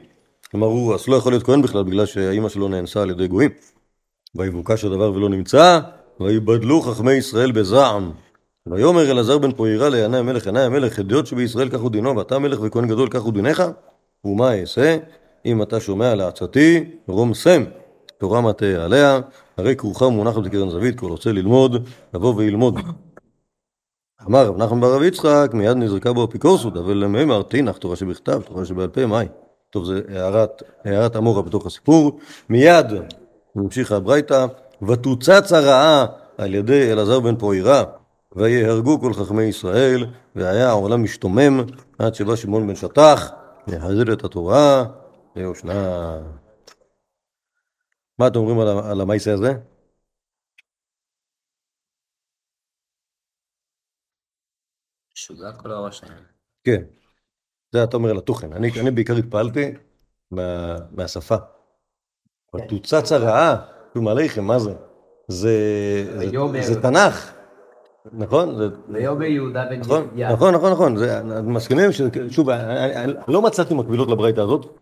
כלומר 0.52 0.68
הוא 0.68 0.94
אז 0.96 1.08
לא 1.08 1.16
יכול 1.16 1.32
להיות 1.32 1.44
כהן 1.44 1.62
בכלל 1.62 1.84
בגלל 1.84 2.06
שהאימא 2.06 2.50
שלו 2.50 2.68
נאנסה 2.68 3.02
על 3.02 3.10
ידי 3.10 3.28
גויים. 3.28 3.52
ויבוקש 4.36 4.86
הדבר 4.86 5.14
ולא 5.14 5.30
נמצא, 5.30 5.80
ויבדלו 6.20 6.82
חכמי 6.82 7.14
ישראל 7.14 7.52
בזעם. 7.52 8.12
ויאמר 8.68 9.12
אלעזר 9.12 9.38
בן 9.38 9.52
פוירה 9.52 9.90
לעיני 9.90 10.18
המלך, 10.18 10.46
עיני 10.46 10.62
המלך, 10.62 11.00
הדיוט 11.00 11.26
שבישראל 11.26 11.70
כך 11.70 11.80
הוא 11.80 11.92
דינו, 11.92 12.18
ואתה 12.18 12.40
מלך 12.40 12.60
וכהן 12.62 12.88
גדול 12.88 13.10
כך 13.10 13.22
הוא 13.22 13.34
דינך? 13.34 13.64
ומה 14.26 14.60
אעשה? 14.60 14.98
אם 15.46 15.62
אתה 15.62 15.80
שומע 15.80 16.16
לעצתי, 16.16 16.86
רומסם. 17.08 17.64
תורה 18.18 18.42
מטה 18.42 18.66
עליה, 18.66 19.20
הרי 19.58 19.76
כרוכה 19.76 20.10
מונחת 20.10 20.42
בקרן 20.42 20.70
זווית, 20.70 21.00
כל 21.00 21.10
רוצה 21.10 21.32
ללמוד, 21.32 21.88
לבוא 22.14 22.34
וילמוד. 22.36 22.80
אמר 24.28 24.46
רב 24.46 24.58
נחמן 24.58 24.82
בר 24.82 25.04
יצחק, 25.04 25.50
מיד 25.54 25.78
נזרקה 25.78 26.14
בו 26.14 26.26
אפיקורסות, 26.26 26.78
אבל 26.78 26.94
למימר 26.94 27.42
תינח, 27.42 27.78
תורה 27.78 27.96
שבכתב, 27.96 28.42
תורה 28.42 28.66
שבעל 28.66 28.88
פה, 28.88 29.06
מהי? 29.06 29.28
טוב, 29.70 29.86
זה 29.86 30.02
הערת, 30.10 30.64
הערת 30.86 31.16
אמורה 31.16 31.42
בתוך 31.42 31.66
הסיפור. 31.66 32.20
מיד, 32.50 32.86
ממשיך 33.56 33.92
הברייתא, 33.92 34.46
ותוצץ 34.88 35.52
הרעה 35.52 36.06
על 36.38 36.54
ידי 36.54 36.92
אלעזר 36.92 37.20
בן 37.20 37.38
פוירה, 37.38 37.84
ויהרגו 38.36 39.00
כל 39.00 39.14
חכמי 39.14 39.44
ישראל, 39.44 40.06
והיה 40.36 40.70
העולם 40.70 41.04
משתומם, 41.04 41.60
עד 42.00 42.16
שבא 42.16 42.36
שמעון 42.36 42.68
בן 42.68 42.76
שטח, 42.76 43.32
להחזיר 43.68 44.14
את 44.14 44.24
התורה, 44.24 44.84
יושנה. 45.36 46.20
מה 48.20 48.28
אתם 48.28 48.40
אומרים 48.40 48.60
על 48.60 48.68
על 48.68 49.02
המעשה 49.02 49.34
הזה? 49.34 49.54
משוגע 55.14 55.52
כל 55.62 55.72
הראש. 55.72 56.02
כן. 56.64 56.84
זה 57.72 57.84
אתה 57.84 57.98
אומר 57.98 58.10
על 58.10 58.18
התוכן. 58.18 58.54
אני, 58.54 58.70
אני 58.82 58.92
בעיקר 58.92 59.14
התפעלתי 59.14 59.74
מה, 60.32 60.76
מהשפה. 60.92 61.36
אבל 62.54 62.64
תוצץ 62.64 63.12
הרעה, 63.12 63.56
כלום 63.94 64.08
עליכם, 64.08 64.44
מה 64.44 64.60
זה? 64.60 64.74
זה, 65.28 65.54
תנ"ך, 66.82 67.32
נכון? 68.14 68.56
ויאמר 68.90 69.24
יהודה 69.24 69.66
בן 69.70 69.80
נכון, 69.80 70.08
יחיה. 70.16 70.34
נכון, 70.34 70.56
נכון, 70.56 70.72
נכון. 70.72 70.96
מסכימים 71.44 71.92
ש... 71.92 72.02
שוב, 72.30 72.50
אני, 72.50 72.96
אני, 72.96 73.04
אני 73.04 73.14
לא 73.28 73.42
מצאתי 73.42 73.74
מקבילות 73.74 74.10
לברייתא 74.10 74.42
הזאת 74.42 74.80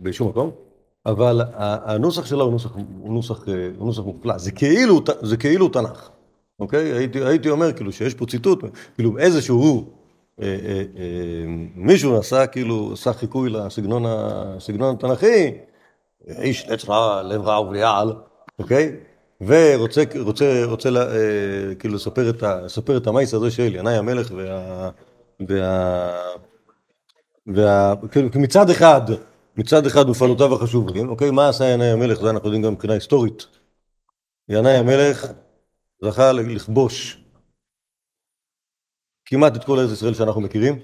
בשום 0.00 0.28
מקום, 0.28 0.50
אבל 1.06 1.40
הנוסח 1.56 2.26
שלה 2.26 2.44
הוא 2.44 2.52
נוסח, 3.02 3.48
אה, 3.48 4.02
מופלא. 4.04 4.38
זה 4.38 4.52
כאילו, 4.52 5.00
זה 5.22 5.36
כאילו 5.36 5.68
תנ"ך, 5.68 6.10
אוקיי? 6.60 6.92
הייתי, 6.92 7.24
הייתי 7.24 7.50
אומר 7.50 7.72
כאילו 7.72 7.92
שיש 7.92 8.14
פה 8.14 8.26
ציטוט, 8.26 8.64
כאילו 8.94 9.18
איזשהו, 9.18 9.84
מישהו 11.74 12.18
עשה 12.18 12.46
כאילו, 12.46 12.90
עשה 12.92 13.12
חיקוי 13.12 13.50
לסגנון 13.50 14.04
התנ"כי, 14.94 15.50
איש 16.28 16.66
עץ 16.68 16.88
רע, 16.88 17.22
לב 17.22 17.42
רע 17.42 17.60
ובליעל, 17.60 18.12
אוקיי? 18.58 18.96
ורוצה 19.40 20.02
רוצה, 20.20 20.62
רוצה, 20.64 20.88
אה, 20.88 21.74
כאילו 21.78 21.94
לספר 21.94 22.30
את, 22.30 22.42
לספר 22.42 22.96
את 22.96 23.06
המייס 23.06 23.34
הזה 23.34 23.50
של 23.50 23.74
ינאי 23.74 23.96
המלך 23.96 24.32
וה... 24.36 24.90
וה... 25.48 26.10
וה... 27.46 27.94
כאילו, 28.10 28.28
מצד 28.34 28.70
אחד, 28.70 29.00
מצד 29.56 29.86
אחד 29.86 30.08
מפעלותיו 30.08 30.54
החשובים, 30.54 31.08
אוקיי? 31.08 31.30
מה 31.30 31.48
עשה 31.48 31.64
ינאי 31.64 31.90
המלך? 31.90 32.20
זה 32.20 32.30
אנחנו 32.30 32.48
יודעים 32.48 32.62
גם 32.62 32.72
מבחינה 32.72 32.94
היסטורית. 32.94 33.46
ינאי 34.48 34.76
המלך 34.76 35.26
זכה 36.04 36.32
לכבוש 36.32 37.21
כמעט 39.32 39.56
את 39.56 39.64
כל 39.64 39.78
ארץ 39.78 39.90
ישראל 39.90 40.14
שאנחנו 40.14 40.40
מכירים, 40.40 40.78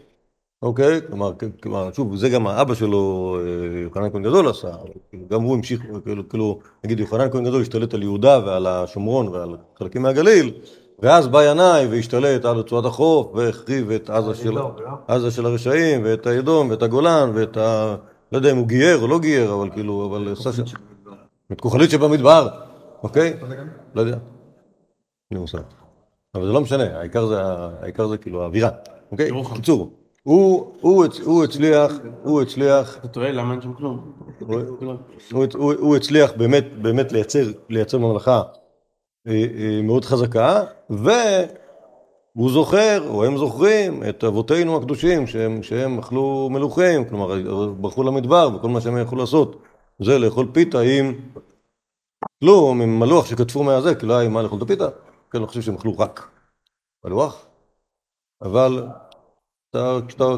אוקיי? 0.62 1.00
כלומר, 1.06 1.32
כלומר, 1.62 1.92
שוב, 1.92 2.16
זה 2.16 2.28
גם 2.28 2.46
האבא 2.46 2.74
שלו, 2.74 3.36
אה, 3.40 3.80
יוחנן 3.82 4.10
כהן 4.10 4.22
גדול 4.22 4.48
עשה, 4.48 4.68
גם 5.30 5.42
הוא 5.42 5.54
המשיך, 5.54 5.80
כאילו, 6.04 6.28
כאילו, 6.28 6.58
נגיד 6.84 7.00
יוחנן 7.00 7.30
כהן 7.30 7.44
גדול 7.44 7.62
השתלט 7.62 7.94
על 7.94 8.02
יהודה 8.02 8.40
ועל 8.46 8.66
השומרון 8.66 9.28
ועל 9.28 9.56
חלקים 9.78 10.02
מהגליל, 10.02 10.52
ואז 10.98 11.28
בא 11.28 11.50
ינאי 11.50 11.86
והשתלט 11.86 12.44
על 12.44 12.56
רצועת 12.56 12.84
החוף 12.84 13.34
והחריב 13.34 13.90
את 13.90 14.10
עזה 14.10 14.34
של, 14.34 14.50
לא? 14.50 14.72
עזה 15.08 15.30
של 15.30 15.46
הרשעים 15.46 16.00
ואת 16.04 16.26
האדום 16.26 16.70
ואת 16.70 16.82
הגולן 16.82 17.30
ואת 17.34 17.56
ה... 17.56 17.96
לא 18.32 18.38
יודע 18.38 18.50
אם 18.50 18.56
הוא 18.56 18.66
גייר 18.66 18.98
או 18.98 19.08
לא 19.08 19.18
גייר, 19.18 19.54
אבל 19.54 19.70
כאילו, 19.70 20.06
אבל. 20.06 20.34
את 21.52 21.60
כוחנית 21.60 21.90
שבמדבר, 21.90 22.48
אוקיי? 23.02 23.36
לא 23.94 24.00
יודע. 24.00 24.12
אין 24.12 24.20
לי 25.32 25.38
מושג. 25.38 25.77
אבל 26.38 26.46
זה 26.46 26.52
לא 26.52 26.60
משנה, 26.60 26.98
העיקר 26.98 27.26
זה, 27.26 27.36
העיקר 27.82 28.08
זה 28.08 28.18
כאילו 28.18 28.42
האווירה, 28.42 28.70
אוקיי? 29.12 29.30
קיצור, 29.54 29.92
הוא, 30.22 30.72
הוא, 30.80 31.04
הצ- 31.04 31.22
הוא 31.24 31.44
הצליח, 31.44 31.92
הוא 32.22 32.42
הצליח, 32.42 32.96
אתה 32.96 33.08
טועה, 33.08 33.32
למה 33.32 33.52
אין 33.52 33.60
שם 33.62 33.72
כלום? 33.72 34.12
הוא, 34.38 34.60
הוא, 35.32 35.44
הוא, 35.54 35.74
הוא 35.78 35.96
הצליח 35.96 36.32
באמת, 36.36 36.64
באמת 36.82 37.12
לייצר, 37.12 37.46
לייצר 37.68 37.98
ממלכה 37.98 38.42
אה, 39.28 39.46
אה, 39.58 39.80
מאוד 39.82 40.04
חזקה, 40.04 40.62
והוא 40.90 42.50
זוכר, 42.50 43.08
או 43.08 43.24
הם 43.24 43.36
זוכרים, 43.36 44.02
את 44.08 44.24
אבותינו 44.24 44.76
הקדושים, 44.76 45.26
שהם, 45.26 45.62
שהם 45.62 45.98
אכלו 45.98 46.48
מלוכים, 46.50 47.04
כלומר, 47.04 47.34
ברחו 47.80 48.02
למדבר, 48.02 48.48
וכל 48.54 48.68
מה 48.68 48.80
שהם 48.80 48.98
יכלו 48.98 49.18
לעשות. 49.18 49.62
זה 50.02 50.18
לאכול 50.18 50.46
פיתה 50.52 50.80
עם 50.80 51.14
כלום, 52.40 52.80
עם 52.80 53.00
מלוח 53.00 53.26
שקטפו 53.26 53.62
מהזה, 53.62 53.94
כי 53.94 54.06
לא 54.06 54.14
היה 54.14 54.26
עם 54.26 54.32
מה 54.32 54.42
לאכול 54.42 54.58
את 54.58 54.62
הפיתה, 54.62 54.88
כי 55.30 55.36
אני 55.36 55.46
חושב 55.46 55.62
שהם 55.62 55.74
אכלו 55.74 55.98
רק 55.98 56.30
מלוח, 57.04 57.46
אבל 58.42 58.86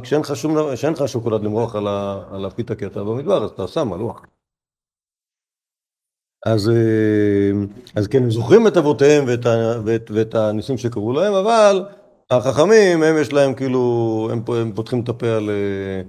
כשאין 0.02 0.20
לך 0.20 0.36
שום 0.36 0.56
כשאין 0.74 0.92
לך 0.92 1.08
שוקולד 1.08 1.42
למרוח 1.44 1.76
על, 1.76 1.86
ה, 1.86 2.22
על 2.30 2.44
הפיתה 2.44 2.74
כי 2.74 2.86
אתה 2.86 3.04
במדבר, 3.04 3.44
אז 3.44 3.50
אתה 3.50 3.68
שם 3.68 3.88
מלוח. 3.88 4.22
אז, 6.46 6.68
אה, 6.68 7.50
אז 7.96 8.06
כן, 8.06 8.22
הם 8.22 8.30
זוכרים 8.30 8.66
את 8.66 8.76
אבותיהם 8.76 9.24
ואת, 9.28 9.46
ואת, 9.84 10.10
ואת 10.14 10.34
הניסים 10.34 10.78
שקרו 10.78 11.12
להם, 11.12 11.32
אבל 11.32 11.84
החכמים, 12.30 13.02
הם 13.02 13.14
יש 13.20 13.32
להם 13.32 13.54
כאילו, 13.54 14.28
הם, 14.32 14.42
הם 14.48 14.72
פותחים 14.74 15.00
את 15.04 15.08
הפה 15.08 15.26
על, 15.26 15.50
אה, 15.50 16.02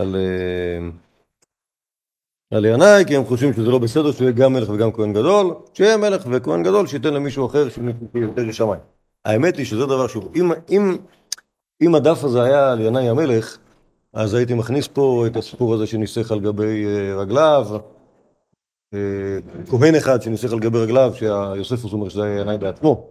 על, 0.00 0.16
אה, 0.16 0.88
על 2.50 2.64
ינאי, 2.64 3.04
כי 3.06 3.16
הם 3.16 3.24
חושבים 3.24 3.52
שזה 3.52 3.70
לא 3.70 3.78
בסדר 3.78 4.12
שהוא 4.12 4.22
יהיה 4.22 4.32
גם 4.32 4.52
מלך 4.52 4.68
וגם 4.70 4.92
כהן 4.92 5.12
גדול, 5.12 5.54
שיהיה 5.74 5.96
מלך 5.96 6.26
וכהן 6.30 6.62
גדול, 6.62 6.86
שייתן 6.86 7.14
למישהו 7.14 7.46
אחר 7.46 7.68
שיותר 7.68 8.42
לשמיים. 8.42 8.80
האמת 9.24 9.56
היא 9.56 9.66
שזה 9.66 9.86
דבר 9.86 10.06
שהוא, 10.06 10.22
אם, 10.36 10.52
אם, 10.70 10.96
אם 11.82 11.94
הדף 11.94 12.24
הזה 12.24 12.42
היה 12.42 12.72
על 12.72 12.80
ינאי 12.80 13.08
המלך, 13.08 13.58
אז 14.12 14.34
הייתי 14.34 14.54
מכניס 14.54 14.88
פה 14.88 15.24
את 15.26 15.36
הסיפור 15.36 15.74
הזה 15.74 15.86
שניסח 15.86 16.32
על 16.32 16.40
גבי 16.40 16.86
אה, 16.86 17.20
רגליו, 17.20 17.66
אה, 18.94 18.98
כהן 19.70 19.94
אחד 19.94 20.22
שניסח 20.22 20.52
על 20.52 20.58
גבי 20.58 20.78
רגליו, 20.78 21.12
שהיוספוס 21.14 21.92
אומר 21.92 22.08
שזה 22.08 22.24
היה 22.24 22.40
ינאי 22.40 22.58
בעצמו, 22.58 23.06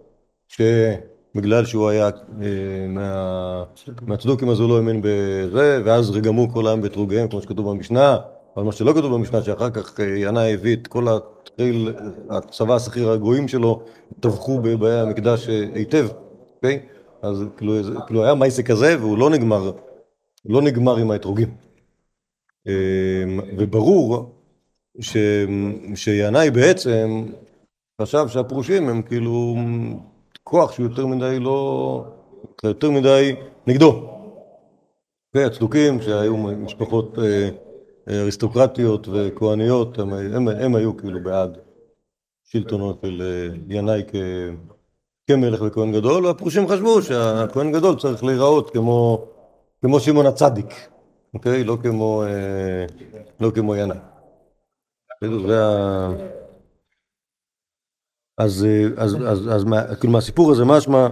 שבגלל 0.48 1.64
שהוא 1.64 1.88
היה 1.88 2.06
אה, 2.06 2.86
מה, 2.88 3.64
מהצדוקים 4.02 4.48
אז 4.48 4.60
הוא 4.60 4.68
לא 4.68 4.76
האמין 4.76 5.00
בזה, 5.02 5.80
ואז 5.84 6.10
רגמו 6.10 6.52
כל 6.52 6.66
העם 6.66 6.80
באתרוגיהם, 6.80 7.28
כמו 7.28 7.42
שכתוב 7.42 7.70
במשנה, 7.70 8.16
אבל 8.56 8.64
מה 8.64 8.72
שלא 8.72 8.92
כתוב 8.92 9.14
במשנה, 9.14 9.42
שאחר 9.42 9.70
כך 9.70 10.00
אה, 10.00 10.04
ינאי 10.18 10.54
הביא 10.54 10.76
את 10.76 10.86
כל 10.86 11.06
התחיל, 11.08 11.94
הצבא 12.30 12.74
השכיר 12.74 13.10
הגויים 13.10 13.48
שלו, 13.48 13.82
טבחו 14.20 14.60
בבאי 14.60 15.00
המקדש 15.00 15.48
אה, 15.48 15.64
היטב, 15.74 16.08
אוקיי? 16.56 16.86
אז 17.22 17.44
כאילו, 17.56 17.82
זה- 17.82 17.94
כאילו 18.06 18.24
היה 18.24 18.34
מייסה 18.34 18.62
כזה, 18.62 18.96
והוא 19.00 19.18
לא 19.18 19.30
נגמר, 19.30 19.72
לא 20.44 20.62
נגמר 20.62 20.96
עם 20.96 21.10
האתרוגים. 21.10 21.54
אה, 22.68 22.72
וברור 23.58 24.32
ש, 25.00 25.16
שינאי 25.94 26.50
בעצם 26.50 27.26
חשב 28.02 28.28
שהפרושים 28.28 28.88
הם 28.88 29.02
כאילו 29.02 29.56
כוח 30.44 30.72
שהוא 30.72 30.86
יותר 30.86 31.06
מדי 31.06 31.38
לא... 31.40 32.04
יותר 32.64 32.90
מדי 32.90 33.34
נגדו. 33.66 34.12
והצדוקים 35.34 36.00
שהיו 36.02 36.36
משפחות 36.36 37.18
אה, 37.18 37.48
אריסטוקרטיות 38.08 39.08
וכהניות, 39.08 39.98
הם, 39.98 40.12
הם, 40.12 40.48
הם 40.48 40.74
היו 40.74 40.96
כאילו 40.96 41.22
בעד 41.22 41.58
שלטונו 42.44 42.94
של 43.02 43.22
אה, 43.22 43.56
ינאי 43.68 44.02
כ, 44.08 44.14
כמלך 45.26 45.62
וכהן 45.66 45.92
גדול, 45.92 46.26
והפרושים 46.26 46.68
חשבו 46.68 47.02
שהכהן 47.02 47.72
גדול 47.72 47.98
צריך 47.98 48.24
להיראות 48.24 48.70
כמו, 48.70 49.26
כמו 49.80 50.00
שמעון 50.00 50.26
הצדיק, 50.26 50.88
אוקיי? 51.34 51.64
לא 51.64 51.76
כמו, 51.82 52.22
אה, 52.22 52.86
לא 53.40 53.50
כמו 53.50 53.76
ינאי. 53.76 53.98
אז, 58.38 58.64
אה, 58.64 59.04
אז, 59.04 59.16
אז, 59.26 59.48
אז 59.48 59.64
מה, 59.64 59.94
כאילו 59.94 60.12
מהסיפור 60.12 60.52
הזה 60.52 60.64
משמע 60.64 61.08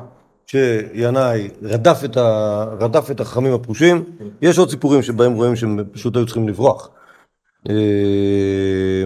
שינאי 0.46 1.48
רדף 1.62 2.00
את, 2.04 2.16
ה, 2.16 2.64
רדף 2.80 3.10
את 3.10 3.20
החכמים 3.20 3.52
הפרושים. 3.52 4.04
יש 4.42 4.58
עוד 4.58 4.70
סיפורים 4.70 5.02
שבהם 5.02 5.32
רואים 5.32 5.56
שהם 5.56 5.78
פשוט 5.92 6.16
היו 6.16 6.26
צריכים 6.26 6.48
לברוח. 6.48 6.90
אה, 7.68 9.04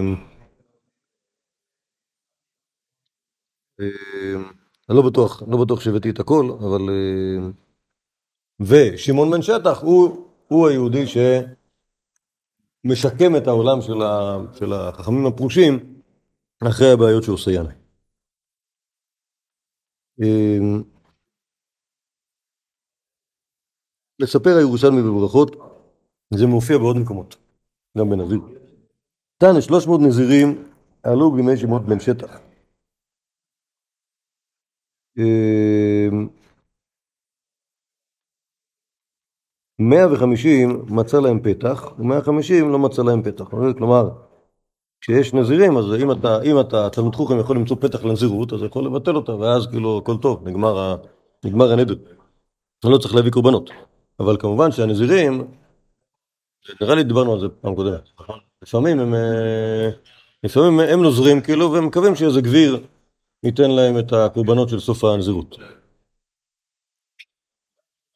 אה, 3.79 4.35
אני 4.89 4.97
לא 4.97 5.01
בטוח, 5.09 5.43
לא 5.47 5.57
בטוח 5.63 5.81
שהבאתי 5.81 6.09
את 6.09 6.19
הכל, 6.19 6.49
אבל... 6.59 6.81
אה, 6.89 7.49
ושמעון 8.59 9.31
בן 9.31 9.41
שטח 9.41 9.81
הוא, 9.81 10.27
הוא 10.47 10.67
היהודי 10.67 11.05
שמשקם 12.85 13.35
את 13.37 13.47
העולם 13.47 13.81
של, 13.81 14.01
ה, 14.01 14.37
של 14.53 14.73
החכמים 14.73 15.25
הפרושים 15.25 16.01
אחרי 16.67 16.91
הבעיות 16.91 17.23
שעושה 17.23 17.51
ינאי. 17.51 17.73
לספר 24.19 24.57
הירושלמי 24.57 25.01
בברכות, 25.01 25.55
זה 26.33 26.47
מופיע 26.47 26.77
בעוד 26.77 26.97
מקומות, 26.97 27.35
גם 27.97 28.09
בנזיר. 28.09 28.39
תנא 29.37 29.61
300 29.61 30.01
נזירים 30.01 30.63
עלו 31.03 31.31
בימי 31.31 31.57
שמעון 31.57 31.85
בן 31.85 31.99
שטח. 31.99 32.39
אה, 35.19 36.09
150 39.79 40.85
מצא 40.89 41.19
להם 41.19 41.39
פתח, 41.43 41.85
ו-150 41.99 42.65
לא 42.71 42.79
מצא 42.79 43.01
להם 43.03 43.23
פתח. 43.23 43.45
כלומר, 43.77 44.09
כשיש 45.01 45.33
נזירים, 45.33 45.77
אז 45.77 45.85
אם 46.03 46.11
אתה, 46.11 46.41
אם 46.41 46.59
אתה, 46.59 46.89
תלמוד 46.89 47.15
חוכם 47.15 47.39
יכול 47.39 47.57
למצוא 47.57 47.77
פתח 47.79 48.03
לנזירות, 48.03 48.53
אז 48.53 48.63
יכול 48.63 48.85
לבטל 48.85 49.15
אותה, 49.15 49.35
ואז 49.35 49.67
כאילו 49.67 49.97
הכל 49.97 50.17
טוב, 50.17 50.47
נגמר, 50.47 50.95
נגמר 51.45 51.71
הנדר. 51.71 51.95
לא 52.85 52.97
צריך 52.97 53.15
להביא 53.15 53.31
קורבנות. 53.31 53.69
אבל 54.19 54.37
כמובן 54.39 54.71
שהנזירים, 54.71 55.47
נראה 56.81 56.95
לי 56.95 57.03
דיברנו 57.03 57.33
על 57.33 57.39
זה 57.39 57.49
פעם 57.49 57.75
קודמת. 57.75 58.09
לפעמים 58.61 58.99
הם, 58.99 59.15
אה, 59.15 59.89
לפעמים 60.43 60.79
הם 60.79 61.03
נוזרים 61.03 61.41
כאילו, 61.41 61.71
והם 61.71 61.85
מקווים 61.85 62.15
שאיזה 62.15 62.41
גביר 62.41 62.79
ייתן 63.43 63.71
להם 63.71 63.99
את 63.99 64.13
הקורבנות 64.13 64.69
של 64.69 64.79
סוף 64.79 65.03
הנזירות. 65.03 65.57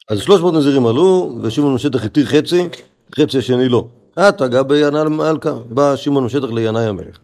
אז 0.10 0.20
300 0.20 0.54
נזירים 0.54 0.86
עלו, 0.86 1.36
ושמעון 1.42 1.74
משטח 1.74 2.06
התיר 2.06 2.26
חצי, 2.26 2.70
חצי 3.16 3.38
השני 3.38 3.70
לא. 3.70 3.88
עתה 4.16 4.48
גבי 4.48 4.88
ינאי 4.88 5.04
מלכה, 5.04 5.54
בא 5.70 5.96
שמעון 5.96 6.26
משטח 6.26 6.50
לינאי 6.52 6.86
המלך. 6.86 7.20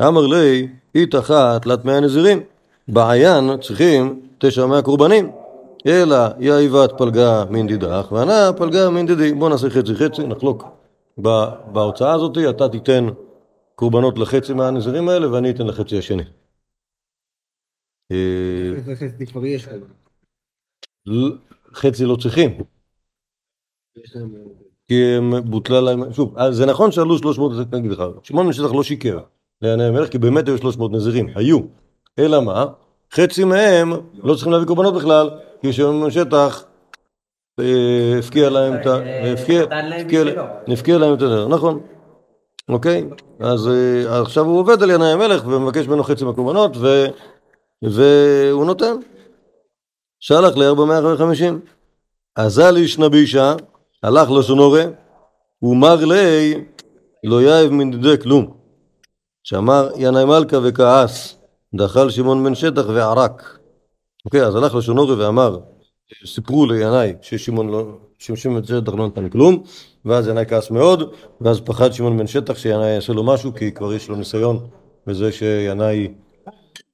אמר 0.00 0.26
לי, 0.26 0.68
אית 0.94 1.14
אחת 1.14 1.62
תלת 1.62 1.84
מאה 1.84 2.00
נזירים, 2.00 2.40
בעיין 2.88 3.60
צריכים 3.60 4.20
תשע 4.38 4.66
מאה 4.66 4.82
קורבנים. 4.82 5.43
אלא 5.86 6.16
יאיבת 6.38 6.90
פלגה 6.98 7.44
מן 7.50 7.66
דידך, 7.66 8.12
וענה 8.12 8.52
פלגה 8.58 8.90
מן 8.90 9.06
דידי. 9.06 9.32
בוא 9.32 9.48
נעשה 9.48 9.70
חצי 9.70 9.94
חצי, 9.94 10.26
נחלוק 10.26 10.64
בהוצאה 11.72 12.12
הזאת, 12.12 12.38
אתה 12.50 12.68
תיתן 12.68 13.06
קורבנות 13.74 14.18
לחצי 14.18 14.52
מהנזירים 14.52 15.08
האלה, 15.08 15.32
ואני 15.32 15.50
אתן 15.50 15.66
לחצי 15.66 15.98
השני. 15.98 16.22
אה, 18.12 18.72
חצי 21.74 22.04
לא 22.04 22.16
צריכים. 22.16 22.50
כי 24.88 25.14
הם 25.16 25.50
בוטלה 25.50 25.80
להם, 25.80 26.12
שוב, 26.12 26.38
אז 26.38 26.56
זה 26.56 26.66
נכון 26.66 26.92
שעלו 26.92 27.18
300, 27.18 27.52
אז 27.52 27.58
אני 27.72 27.80
אגיד 27.80 27.90
לך, 27.90 28.02
שמעון 28.22 28.46
משטח 28.46 28.72
לא 28.72 28.82
שיקר 28.82 29.18
לעיני 29.62 29.84
המלך, 29.84 30.08
כי 30.08 30.18
באמת 30.18 30.48
היו 30.48 30.58
300 30.58 30.92
נזירים, 30.92 31.28
היו. 31.34 31.58
אלא 32.18 32.40
מה? 32.42 32.66
חצי 33.16 33.44
מהם 33.44 33.92
לא 34.22 34.34
צריכים 34.34 34.52
להביא 34.52 34.66
קורבנות 34.66 34.94
בכלל, 34.94 35.30
כי 35.62 35.72
שמעון 35.72 36.00
משטח 36.04 36.64
אה, 37.60 38.18
הפקיע 38.18 38.50
להם 38.50 38.74
את 38.74 38.86
ה... 38.86 38.96
הפקיע- 39.32 39.66
להם 39.70 40.06
הפקיע- 40.68 40.98
להם 40.98 41.14
את 41.14 41.22
הנר, 41.22 41.48
נכון. 41.48 41.80
אוקיי? 42.68 43.04
אז 43.40 43.68
אה, 43.68 44.20
עכשיו 44.20 44.44
הוא 44.44 44.58
עובד 44.60 44.82
על 44.82 44.90
ינאי 44.90 45.12
המלך 45.12 45.46
ומבקש 45.46 45.86
ממנו 45.88 46.04
חצי 46.04 46.24
מהקורבנות, 46.24 46.76
והוא 47.82 48.64
נותן. 48.64 48.96
שלח 50.20 50.56
לארבע 50.56 50.84
מאה 50.84 51.14
וחמישים. 51.14 51.60
אזל 52.36 52.76
איש 52.76 52.98
נבישה, 52.98 53.54
הלך 54.02 54.30
לשונורה, 54.30 54.84
ומר 55.62 56.04
לי 56.04 56.64
לא 57.24 57.42
יאהב 57.42 57.70
מנדידי 57.70 58.22
כלום. 58.22 58.56
שאמר 59.42 59.90
ינאי 59.96 60.24
מלכה 60.24 60.56
וכעס, 60.62 61.36
דחל 61.74 62.10
שמעון 62.10 62.44
בן 62.44 62.54
שטח 62.54 62.84
וערק. 62.88 63.58
אוקיי, 64.24 64.42
אז 64.42 64.56
הלך 64.56 64.74
לשונורה 64.74 65.18
ואמר, 65.18 65.58
סיפרו 66.26 66.66
לינאי 66.66 67.12
ששמעון 67.22 67.68
לא, 67.68 67.86
ששמעון 68.18 68.60
בן 68.60 68.66
שטח 68.66 68.94
לא 68.94 69.06
נתן 69.06 69.28
כלום, 69.28 69.62
ואז 70.04 70.28
ינאי 70.28 70.46
כעס 70.48 70.70
מאוד, 70.70 71.14
ואז 71.40 71.60
פחד 71.60 71.92
שמעון 71.92 72.18
בן 72.18 72.26
שטח 72.26 72.58
שינאי 72.58 72.90
יעשה 72.90 73.12
לו 73.12 73.24
משהו, 73.24 73.54
כי 73.54 73.72
כבר 73.72 73.94
יש 73.94 74.08
לו 74.08 74.16
ניסיון 74.16 74.66
בזה 75.06 75.32
שינאי 75.32 76.14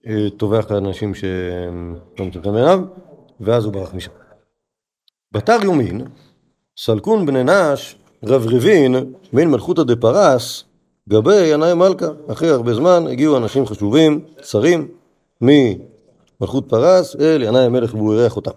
אה, 0.06 0.30
טובח 0.36 0.70
לאנשים 0.70 1.14
שלא 1.14 2.26
מצליחים 2.26 2.54
עיניו, 2.54 2.80
ואז 3.40 3.64
הוא 3.64 3.72
ברח 3.72 3.94
משם. 3.94 4.10
בתר 5.32 5.58
יומין, 5.64 6.06
סלקון 6.78 7.26
בני 7.26 7.44
נש, 7.44 7.96
רברבין, 8.24 8.94
בין 9.32 9.50
מלכותא 9.50 9.82
דפרס, 9.82 10.64
גבי 11.08 11.46
ינאי 11.46 11.74
מלכה. 11.74 12.06
אחרי 12.32 12.48
הרבה 12.48 12.74
זמן 12.74 13.04
הגיעו 13.10 13.36
אנשים 13.36 13.66
חשובים, 13.66 14.24
שרים, 14.42 14.88
ממלכות 15.40 16.68
פרס 16.68 17.16
אל 17.16 17.42
ינאי 17.42 17.64
המלך 17.64 17.94
והוא 17.94 18.14
אירח 18.14 18.36
אותם. 18.36 18.50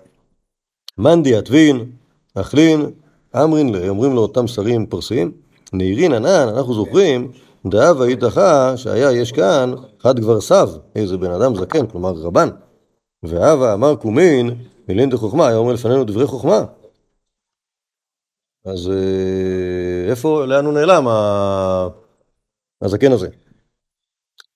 מנדי 0.98 1.40
אטבין, 1.40 1.92
אכלין, 2.36 2.92
אמרין 3.36 3.74
לה, 3.74 3.90
אומרים 3.90 4.14
לו 4.16 4.22
אותם 4.22 4.48
שרים 4.48 4.86
פרסיים, 4.86 5.32
נעירין 5.74 6.14
ענן, 6.14 6.48
אנחנו 6.56 6.74
זוכרים, 6.74 7.32
דאבה 7.66 8.06
איתך 8.06 8.42
שהיה 8.76 9.12
יש 9.12 9.32
כאן 9.32 9.74
חד 10.00 10.20
כבר 10.20 10.42
סב, 10.42 10.70
איזה 10.96 11.18
בן 11.18 11.32
אדם 11.32 11.56
זקן, 11.56 11.88
כלומר 11.88 12.12
רבן. 12.12 12.50
ואבא 13.24 13.74
אמר 13.74 13.96
קומין, 13.96 14.56
מילין 14.88 15.10
דחוכמה, 15.10 15.48
היה 15.48 15.58
אומר 15.58 15.74
לפנינו 15.74 16.04
דברי 16.04 16.26
חוכמה. 16.26 16.66
אז 18.66 18.90
אה, 18.90 20.10
איפה, 20.10 20.46
לאן 20.46 20.66
הוא 20.66 20.74
נעלם, 20.74 21.08
הזקן 22.84 23.12
הזה? 23.12 23.28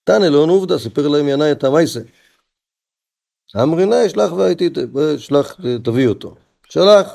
תנא 0.03 0.25
לאון 0.25 0.49
עובדא, 0.49 0.77
סיפר 0.77 1.07
להם 1.07 1.27
ינאי 1.27 1.51
את 1.51 1.63
המייסה. 1.63 1.99
אמרינאי, 3.55 4.09
שלח 4.09 4.31
והייתי, 4.31 4.69
שלח, 5.17 5.55
תביא 5.83 6.07
אותו. 6.07 6.35
שלח, 6.69 7.13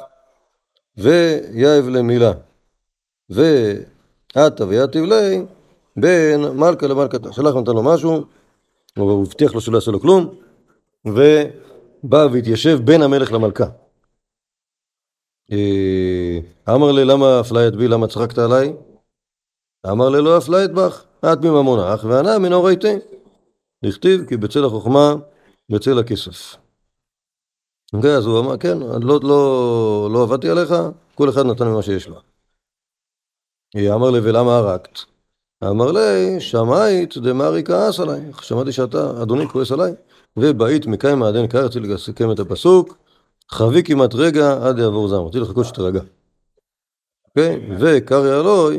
ויאב 0.96 1.88
למילה. 1.88 2.32
ועתה 3.28 4.64
ויתיב 4.68 5.04
לי, 5.04 5.42
בין 5.96 6.40
מלכה 6.40 6.86
למלכתה. 6.86 7.32
שלח 7.32 7.54
ונתן 7.54 7.72
לו 7.72 7.82
משהו, 7.82 8.24
הוא 8.98 9.26
הבטיח 9.26 9.54
לו 9.54 9.60
שלא 9.60 9.76
יעשה 9.76 9.90
לו 9.90 10.00
כלום, 10.00 10.34
ובא 11.04 12.26
והתיישב 12.32 12.78
בין 12.84 13.02
המלך 13.02 13.32
למלכה. 13.32 13.66
אה, 15.52 16.38
אמר 16.74 16.92
ליה 16.92 17.04
למה 17.04 17.40
אפליית 17.40 17.74
בי, 17.74 17.88
למה 17.88 18.08
צחקת 18.08 18.38
עליי? 18.38 18.72
אמר 19.90 20.08
ליה 20.08 20.22
לא 20.22 20.38
אפליית 20.38 20.70
בך, 20.70 21.04
את 21.20 21.38
מממונך, 21.38 22.04
ואנא 22.04 22.38
מן 22.38 22.52
אורייתי. 22.52 22.94
דכתיב 23.84 24.24
כי 24.28 24.36
בצל 24.36 24.64
החוכמה, 24.64 25.14
בצל 25.70 25.98
הכסף. 25.98 26.56
אוקיי, 27.92 28.16
אז 28.16 28.26
הוא 28.26 28.40
אמר, 28.40 28.56
כן, 28.56 28.78
לא, 28.78 29.20
לא, 29.22 30.08
לא 30.12 30.22
עבדתי 30.22 30.48
עליך, 30.48 30.74
כל 31.14 31.28
אחד 31.28 31.46
נתן 31.46 31.68
ממה 31.68 31.82
שיש 31.82 32.08
לו. 32.08 32.16
אה, 33.76 33.94
אמר 33.94 34.10
לי, 34.10 34.18
ולמה 34.22 34.56
הרגת? 34.56 34.98
אמר 35.64 35.92
לי, 35.92 36.40
שמעית 36.40 37.16
דמרי 37.16 37.64
כעס 37.64 38.00
עליי, 38.00 38.20
שמעתי 38.40 38.72
שאתה, 38.72 39.22
אדוני, 39.22 39.48
כועס 39.48 39.72
עליי, 39.72 39.92
ובאית 40.36 40.86
מקיים 40.86 41.18
מעדן 41.18 41.46
קר, 41.46 41.64
רציתי 41.64 41.88
לסכם 41.88 42.32
את 42.32 42.38
הפסוק, 42.38 42.96
חבי 43.50 43.82
כמעט 43.82 44.14
רגע 44.14 44.68
עד 44.68 44.78
יעבור 44.78 45.08
זעם, 45.08 45.24
רציתי 45.24 45.38
לחכות 45.38 45.66
שתירגע. 45.66 46.00
אוקיי? 47.28 47.76
וקריא 47.80 48.40
אלוהי, 48.40 48.78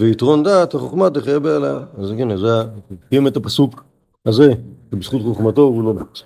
ויתרון 0.00 0.42
דעת 0.42 0.74
החוכמה 0.74 1.10
תחיה 1.10 1.38
בעליה. 1.38 1.78
אז 1.98 2.10
הנה, 2.10 2.36
זה 2.36 2.48
קיים 3.08 3.26
את 3.26 3.36
הפסוק 3.36 3.84
הזה, 4.26 4.52
ובזכות 4.92 5.22
חוכמתו 5.22 5.62
הוא 5.62 5.84
לא 5.84 5.94
מת. 5.94 6.18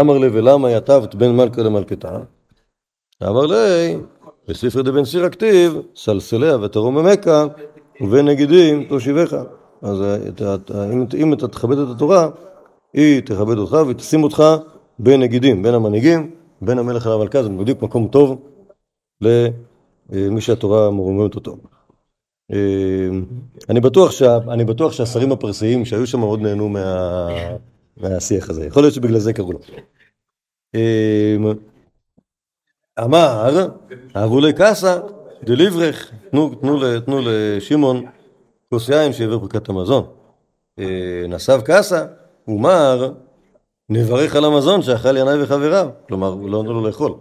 אמר 0.00 0.18
לי, 0.18 0.28
ולמה 0.32 0.70
יתבת 0.70 1.14
בין 1.14 1.36
מלכה 1.36 1.62
למלכתה? 1.62 2.18
אמר 3.22 3.46
לי, 3.46 3.96
בספרי 4.48 4.82
דבן 4.82 5.04
סיר 5.04 5.24
הכתיב, 5.24 5.78
סלסליה 5.96 6.56
ותרום 6.56 6.98
ממכה, 6.98 7.46
ובין 8.00 8.28
נגידים 8.28 8.84
תושיבך. 8.84 9.36
אז 9.82 10.02
אם, 10.92 11.04
אם 11.14 11.32
אתה 11.32 11.48
תכבד 11.48 11.78
את 11.78 11.88
התורה, 11.96 12.28
היא 12.94 13.20
תכבד 13.20 13.58
אותך 13.58 13.76
ותשים 13.88 14.22
אותך 14.22 14.42
בין 14.98 15.20
נגידים, 15.20 15.62
בין 15.62 15.74
המנהיגים, 15.74 16.30
בין 16.62 16.78
המלך 16.78 17.06
למלכה, 17.06 17.42
זה 17.42 17.48
בדיוק 17.48 17.82
מקום 17.82 18.08
טוב 18.08 18.42
למי 19.20 20.40
שהתורה 20.40 20.90
מרוממת 20.90 21.34
אותו. 21.34 21.56
אה, 22.52 23.08
אני 23.68 23.80
בטוח, 23.80 24.10
שה, 24.10 24.38
אני 24.48 24.64
בטוח 24.64 24.92
שהשרים 24.92 25.32
הפרסיים 25.32 25.84
שהיו 25.84 26.06
שם 26.06 26.20
מאוד 26.20 26.40
נהנו 26.40 26.68
מה, 26.68 27.28
מהשיח 27.96 28.50
הזה, 28.50 28.66
יכול 28.66 28.82
להיות 28.82 28.94
שבגלל 28.94 29.18
זה 29.18 29.32
קראו 29.32 29.52
לו. 29.52 29.58
אה, 30.74 31.36
אמר, 33.04 33.68
אהבו 34.16 34.40
לקאסה, 34.40 35.00
דליברך, 35.44 36.12
תנו, 36.30 36.54
תנו, 36.54 37.00
תנו 37.00 37.20
לשמעון 37.22 38.06
כוס 38.70 38.88
יין 38.88 39.12
שיעבר 39.12 39.38
ברכת 39.38 39.68
המזון. 39.68 40.04
אה, 40.78 41.24
נסב 41.28 41.60
קאסה, 41.60 42.06
ומר, 42.48 43.12
נברך 43.88 44.36
על 44.36 44.44
המזון 44.44 44.82
שאכל 44.82 45.16
ינאי 45.16 45.42
וחבריו. 45.42 45.88
כלומר, 46.08 46.28
הוא 46.28 46.50
לא 46.50 46.62
נתן 46.62 46.72
לו 46.72 46.86
לאכול. 46.86 47.14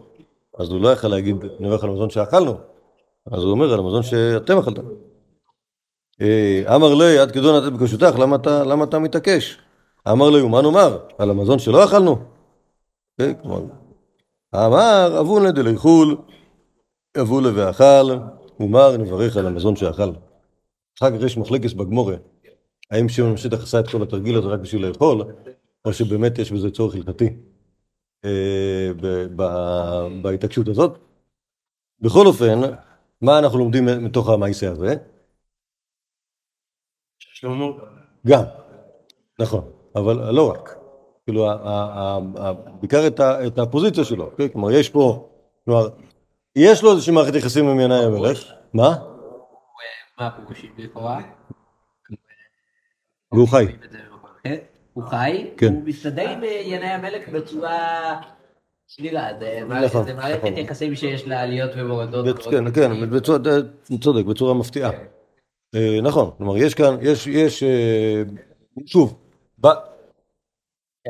אז 0.58 0.70
הוא 0.70 0.82
לא 0.82 0.90
יכל 0.90 1.08
להגיד, 1.08 1.36
נברך 1.60 1.84
על 1.84 1.90
המזון 1.90 2.10
שאכלנו. 2.10 2.54
אז 3.32 3.44
הוא 3.44 3.52
אומר, 3.52 3.74
על 3.74 3.80
המזון 3.80 4.04
שאתם 4.04 4.58
אכלתם. 4.58 4.82
אה, 6.22 6.76
אמר 6.76 6.94
לי, 6.94 7.20
עד 7.20 7.32
כדון 7.32 7.64
לתת 7.64 7.74
בקשותך, 7.74 8.20
למה 8.20 8.36
אתה, 8.36 8.64
למה 8.64 8.84
אתה 8.84 9.00
מתעקש? 9.00 9.58
אמר 10.12 10.30
לי, 10.30 10.42
ומה 10.42 10.62
נאמר? 10.62 10.98
על 11.18 11.30
המזון 11.30 11.60
שלא 11.60 11.84
אכלנו? 11.84 12.18
אה, 13.20 13.32
אמר, 14.56 15.20
אבונה 15.20 15.52
דליכול, 15.52 16.18
אבולה 17.22 17.50
ואכל, 17.56 18.18
ומר 18.60 18.98
נברך 18.98 19.38
על 19.38 19.48
המזון 19.48 19.76
שאכל. 19.76 20.12
אחר 21.00 21.18
כך 21.18 21.24
יש 21.24 21.38
מחלקת 21.38 21.74
בגמורה, 21.74 22.16
האם 22.92 23.10
שמעון 23.10 23.38
שטח 23.38 23.64
עשה 23.64 23.80
את 23.80 23.88
כל 23.88 24.02
התרגיל 24.04 24.38
הזה 24.38 24.48
רק 24.48 24.60
בשביל 24.60 24.86
לאכול, 24.88 25.24
או 25.86 25.94
שבאמת 25.94 26.40
יש 26.40 26.52
בזה 26.52 26.72
צורך 26.72 26.96
הלכתי 26.96 27.30
אה, 28.26 28.92
בהתעקשות 30.22 30.68
הזאת. 30.68 30.98
בכל 32.02 32.28
אופן, 32.28 32.60
מה 33.22 33.40
אנחנו 33.40 33.60
לומדים 33.60 33.86
מתוך 33.86 34.30
המעשה 34.30 34.72
הזה? 34.72 34.96
שלמה, 37.40 37.66
גם, 38.28 38.44
נכון, 39.40 39.72
אבל 39.96 40.32
לא 40.36 40.52
רק. 40.52 40.76
כאילו, 41.26 41.48
בעיקר 42.80 43.08
את 43.48 43.60
הפוזיציה 43.60 44.04
שלו, 44.04 44.32
כן? 44.38 44.48
כלומר, 44.48 44.72
יש 44.72 44.90
פה, 44.90 45.30
כלומר, 45.66 45.88
יש 46.56 46.84
לו 46.84 46.92
איזושהי 46.92 47.14
מערכת 47.14 47.36
יחסים 47.36 47.68
עם 47.70 47.80
ינאי 47.80 48.06
המלך, 48.06 48.52
מה? 48.74 48.96
מה 50.20 50.28
הפירושים 50.28 50.70
לכאורה? 50.78 51.22
והוא 53.32 53.48
חי. 53.48 53.66
כן, 54.44 54.56
הוא 54.94 55.04
חי, 55.04 55.50
כן. 55.58 55.74
הוא 55.74 55.84
מסתדר 55.86 56.30
עם 56.30 56.44
אה, 56.44 56.62
ינאי 56.66 56.88
המלך 56.88 57.30
בצורה 57.30 57.78
שלילה, 58.88 59.28
זה 59.40 59.60
נכון, 59.68 60.06
מערכת- 60.16 60.38
נכון. 60.44 60.58
יחסים 60.58 60.96
שיש 60.96 61.28
לה 61.28 61.42
עליות 61.42 61.72
ומורדות. 61.76 62.40
כן, 62.44 62.72
כן, 62.72 63.10
בצורה, 63.10 63.38
אתה 63.38 63.50
צודק, 64.02 64.26
בצורה 64.26 64.54
מפתיעה. 64.54 64.92
אה, 65.76 66.00
נכון, 66.04 66.30
כלומר, 66.38 66.58
יש 66.58 66.74
כאן, 66.74 66.96
יש, 67.02 67.28
יש, 67.28 67.64
אה, 67.64 68.24
שוב, 68.86 69.14
ב- 69.62 69.68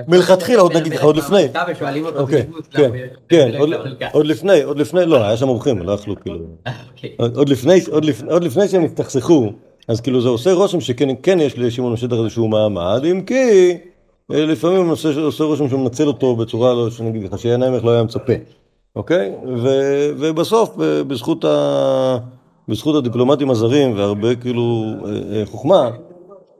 מלכתחילה, 0.07 0.61
עוד 0.61 0.77
נגיד 0.77 0.93
לך, 0.93 1.03
עוד 1.03 1.15
לפני. 1.17 1.47
אוקיי, 2.15 2.43
כן, 2.71 2.91
כן, 3.29 3.51
עוד- 4.13 4.25
לפני, 4.25 4.61
עוד 4.63 4.77
לפני, 4.79 5.05
לא, 5.05 5.23
היה 5.23 5.37
שם 5.37 5.49
אורחים, 5.49 5.79
לא 5.79 5.91
יכלו, 5.91 6.15
כאילו, 6.21 6.39
אוקיי. 6.91 7.15
עוד 8.27 8.43
לפני, 8.43 8.67
שהם 8.67 8.83
הסתכסכו, 8.85 9.49
אז 9.87 10.01
כאילו 10.01 10.21
זה 10.21 10.29
עושה 10.29 10.53
רושם 10.53 10.81
שכן 10.81 11.07
כן 11.23 11.39
יש 11.39 11.57
לשמעון 11.57 11.93
השטח 11.93 12.15
איזשהו 12.23 12.47
מעמד, 12.47 13.01
אם 13.11 13.21
כי 13.25 13.77
אה, 14.33 14.45
לפעמים 14.45 14.89
עושה, 14.89 15.09
עושה 15.19 15.43
רושם 15.43 15.69
שהוא 15.69 15.79
מנצל 15.79 16.07
אותו 16.07 16.35
בצורה, 16.35 16.73
לא, 16.73 16.89
שנגיד 16.89 17.23
לך, 17.23 17.39
שעיני 17.39 17.65
המלך 17.65 17.85
לא 17.85 17.91
היה 17.91 18.03
מצפה, 18.03 18.33
אוקיי? 18.95 19.35
ובסוף, 20.19 20.75
בזכות, 21.07 21.45
ה, 21.45 22.17
בזכות 22.69 22.95
הדיפלומטים 22.95 23.49
הזרים 23.49 23.97
והרבה 23.97 24.35
כאילו 24.35 24.93
אה, 25.05 25.39
אה, 25.39 25.45
חוכמה, 25.45 25.89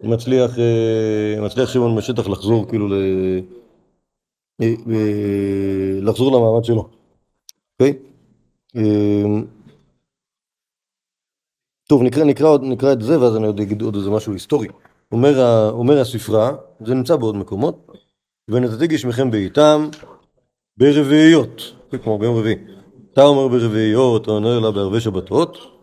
מצליח, 0.03 0.59
אה, 0.59 1.41
מצליח 1.41 1.69
שמעון 1.69 1.95
בשטח 1.95 2.27
לחזור 2.27 2.67
כאילו 2.67 2.87
ל... 2.87 2.93
לחזור 6.01 6.37
למעמד 6.37 6.63
שלו, 6.63 6.87
אוקיי? 7.73 7.93
אה, 8.75 9.41
טוב, 11.89 12.03
נקרא, 12.03 12.23
נקרא, 12.23 12.57
נקרא 12.61 12.93
את 12.93 13.01
זה, 13.01 13.21
ואז 13.21 13.35
אני 13.37 13.47
עוד 13.47 13.59
אגיד 13.59 13.81
עוד 13.81 13.95
איזה 13.95 14.09
משהו 14.09 14.33
היסטורי. 14.33 14.67
אומר, 15.11 15.69
אומר 15.71 16.01
הספרה, 16.01 16.51
זה 16.85 16.93
נמצא 16.93 17.15
בעוד 17.15 17.35
מקומות, 17.35 17.87
ונתתי 18.47 18.87
גשמכם 18.87 19.31
בעיתם 19.31 19.89
ברביעיות, 20.77 21.73
כמו 22.03 22.17
ביום 22.17 22.37
רביעי. 22.37 22.55
אתה 23.13 23.23
אומר 23.23 23.47
ברביעיות, 23.47 24.21
אתה 24.21 24.31
עונה 24.31 24.59
לה 24.59 24.71
בערבי 24.71 24.99
שבתות. 24.99 25.78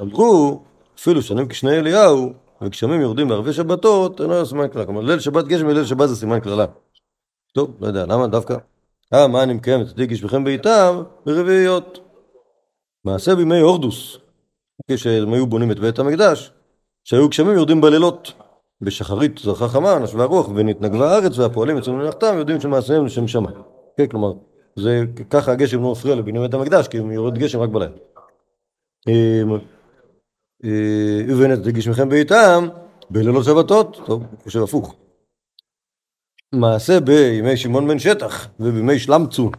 אמרו, 0.00 0.62
אפילו 0.98 1.22
שנים 1.22 1.48
כשני 1.48 1.78
אליהו, 1.78 2.32
וגשמים 2.62 3.00
יורדים 3.00 3.28
בערבי 3.28 3.52
שבתות, 3.52 4.20
אינו 4.20 4.46
סימן 4.46 4.68
קללה. 4.68 4.84
כלומר, 4.84 5.00
ליל 5.00 5.18
שבת 5.18 5.44
גשם 5.44 5.66
וליל 5.66 5.84
שבת 5.84 6.08
זה 6.08 6.16
סימן 6.16 6.40
קללה. 6.40 6.66
טוב, 7.54 7.76
לא 7.80 7.86
יודע, 7.86 8.06
למה 8.06 8.26
דווקא? 8.26 8.56
אה, 9.14 9.28
מה 9.28 9.42
אני 9.42 9.54
מקיים? 9.54 9.80
נתתי 9.80 10.06
גשמכם 10.06 10.44
בעיתם 10.44 11.02
ברביעיות. 11.26 11.98
מעשה 13.04 13.34
בימי 13.34 13.60
הורדוס, 13.60 14.18
כשהם 14.90 15.32
היו 15.32 15.46
בונים 15.46 15.70
את 15.70 15.78
בית 15.78 15.98
המקדש, 15.98 16.52
שהיו 17.04 17.28
גשמים 17.28 17.54
יורדים 17.54 17.80
בלילות. 17.80 18.32
בשחרית 18.80 19.38
זרחה 19.38 19.68
חמה, 19.68 19.98
נשבה 19.98 20.22
הרוח, 20.22 20.48
ונתנגבה 20.54 21.12
הארץ, 21.12 21.38
והפועלים 21.38 21.78
יצאו 21.78 21.92
מלאכתם, 21.92 22.34
יודעים 22.38 22.60
שמעשיהם 22.60 23.06
לשם 23.06 23.28
שמיים. 23.28 23.56
כן, 23.96 24.06
כלומר, 24.06 24.32
זה, 24.76 25.04
ככה 25.30 25.52
הגשם 25.52 25.82
לא 25.82 25.92
מפריע 25.92 26.14
לבניין 26.14 26.42
בית 26.42 26.54
המקדש, 26.54 26.88
כי 26.88 26.96
יורד 26.96 27.38
גשם 27.38 27.60
רק 27.60 27.68
בלילה. 27.68 27.92
אה, 30.64 30.70
ובנתתי 31.28 31.72
גשמכם 31.72 32.08
בעיתם, 32.08 32.68
בלילות 33.10 33.44
שבתות, 33.44 34.00
טוב, 34.06 34.22
אני 34.22 34.42
חושב 34.42 34.62
הפוך. 34.62 34.94
מעשה 36.52 37.00
בימי 37.00 37.56
שמעון 37.56 37.88
בן 37.88 37.98
שטח, 37.98 38.48
ובימי 38.60 38.98
שלמצו, 38.98 39.50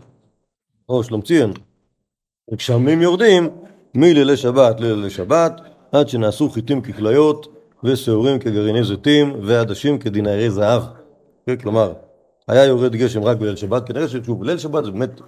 או 0.89 1.03
שלומציון, 1.03 1.53
וגשמים 2.51 3.01
יורדים 3.01 3.49
מלילי 3.95 4.37
שבת 4.37 4.79
ללילי 4.79 5.09
שבת, 5.09 5.61
עד 5.91 6.09
שנעשו 6.09 6.49
חיטים 6.49 6.81
ככליות, 6.81 7.47
ושעורים 7.83 8.39
כגרעיני 8.39 8.83
זיתים, 8.83 9.35
ועדשים 9.43 9.99
כדינרי 9.99 10.49
זהב. 10.49 10.83
כן, 11.45 11.55
כלומר, 11.55 11.93
היה 12.47 12.65
יורד 12.65 12.95
גשם 12.95 13.23
רק 13.23 13.37
בליל 13.37 13.55
שבת, 13.55 13.87
כנראה 13.87 14.07
ששוב, 14.07 14.43
ליל 14.43 14.57
שבת 14.57 14.85
זה 14.85 14.91
באמת, 14.91 15.21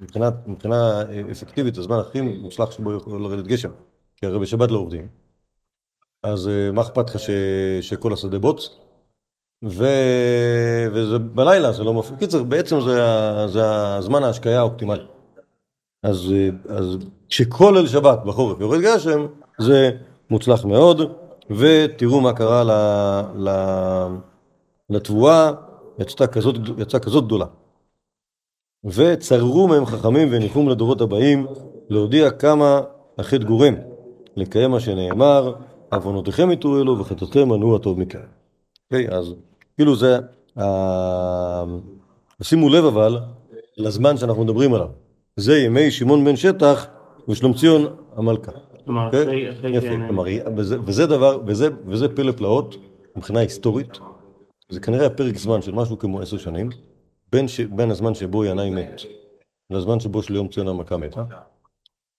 מבחינת, 0.00 0.34
מבחינה 0.46 1.02
אה, 1.02 1.22
אפקטיבית, 1.30 1.78
הזמן 1.78 1.98
הכי 1.98 2.20
מוצלח 2.20 2.70
שבו 2.70 2.92
יכול 2.92 3.22
לרדת 3.22 3.46
גשם, 3.46 3.70
כי 4.20 4.26
הרי 4.26 4.38
בשבת 4.38 4.70
לא 4.70 4.78
עובדים. 4.78 5.08
אז 6.22 6.48
אה, 6.48 6.72
מה 6.72 6.82
אכפת 6.82 7.10
לך. 7.10 7.16
שכל 7.80 8.12
השדה 8.12 8.38
בוץ? 8.38 8.78
ו... 9.64 9.84
וזה 10.92 11.18
בלילה, 11.18 11.72
זה 11.72 11.84
לא 11.84 11.94
מפריע. 11.94 12.18
קיצר, 12.18 12.42
בעצם 12.42 12.80
זה, 12.80 13.00
זה 13.46 13.96
הזמן 13.96 14.22
ההשקיה 14.22 14.58
האופטימלי. 14.58 15.04
אז, 16.02 16.32
אה, 16.32 16.76
אז 16.76 16.98
כשכל 17.28 17.72
ליל 17.76 17.86
שבת 17.86 18.18
בחורף 18.24 18.60
יורד 18.60 18.80
גשם, 18.80 19.26
זה 19.58 19.90
מוצלח 20.30 20.64
מאוד, 20.64 21.00
ותראו 21.50 22.20
מה 22.20 22.32
קרה 22.32 22.64
ל, 22.64 22.70
ל, 23.48 23.50
לתבואה, 24.90 25.52
יצאה 25.98 26.26
כזאת, 26.26 26.54
יצאה 26.78 27.00
כזאת 27.00 27.24
גדולה. 27.24 27.46
וצררו 28.84 29.68
מהם 29.68 29.86
חכמים 29.86 30.28
וניחום 30.30 30.68
לדורות 30.68 31.00
הבאים, 31.00 31.46
להודיע 31.88 32.30
כמה 32.30 32.80
החטא 33.18 33.44
גורם, 33.44 33.74
לקיים 34.36 34.70
מה 34.70 34.80
שנאמר, 34.80 35.54
עוונותיכם 35.92 36.50
יתרו 36.50 36.78
אלו 36.78 36.98
וחטאתכם 36.98 37.48
מנעו 37.48 37.76
הטוב 37.76 37.98
מכם. 37.98 38.18
אוקיי, 38.84 39.08
אז 39.08 39.34
כאילו 39.76 39.96
זה, 39.96 40.18
ה- 40.60 41.64
שימו 42.42 42.68
לב 42.68 42.84
אבל 42.84 43.18
לזמן 43.76 44.16
שאנחנו 44.16 44.44
מדברים 44.44 44.74
עליו. 44.74 44.88
זה 45.36 45.58
ימי 45.58 45.90
שמעון 45.90 46.24
בן 46.24 46.36
שטח 46.36 46.86
ושלומציון 47.28 47.86
המלכה. 48.16 48.52
כלומר, 48.84 49.06
אוקיי? 49.06 49.50
אחרי... 49.50 49.76
יפה, 49.76 49.88
כלומר, 50.06 50.24
וזה, 50.56 50.80
וזה 50.80 51.06
דבר, 51.06 51.38
וזה, 51.46 51.68
וזה 51.86 52.08
פלא 52.08 52.32
פלאות 52.32 52.76
מבחינה 53.16 53.40
היסטורית. 53.40 53.98
זה 54.68 54.80
כנראה 54.80 55.06
הפרק 55.06 55.36
זמן 55.36 55.62
של 55.62 55.72
משהו 55.72 55.98
כמו 55.98 56.20
עשר 56.20 56.38
שנים, 56.38 56.68
בין, 57.32 57.48
ש, 57.48 57.60
בין 57.60 57.90
הזמן 57.90 58.14
שבו 58.14 58.44
ינאי 58.44 58.70
מת 58.70 59.02
לזמן 59.70 60.00
שבו 60.00 60.22
שלום 60.22 60.48
ציון 60.48 60.68
המלכה 60.68 60.96
מתה. 60.96 61.24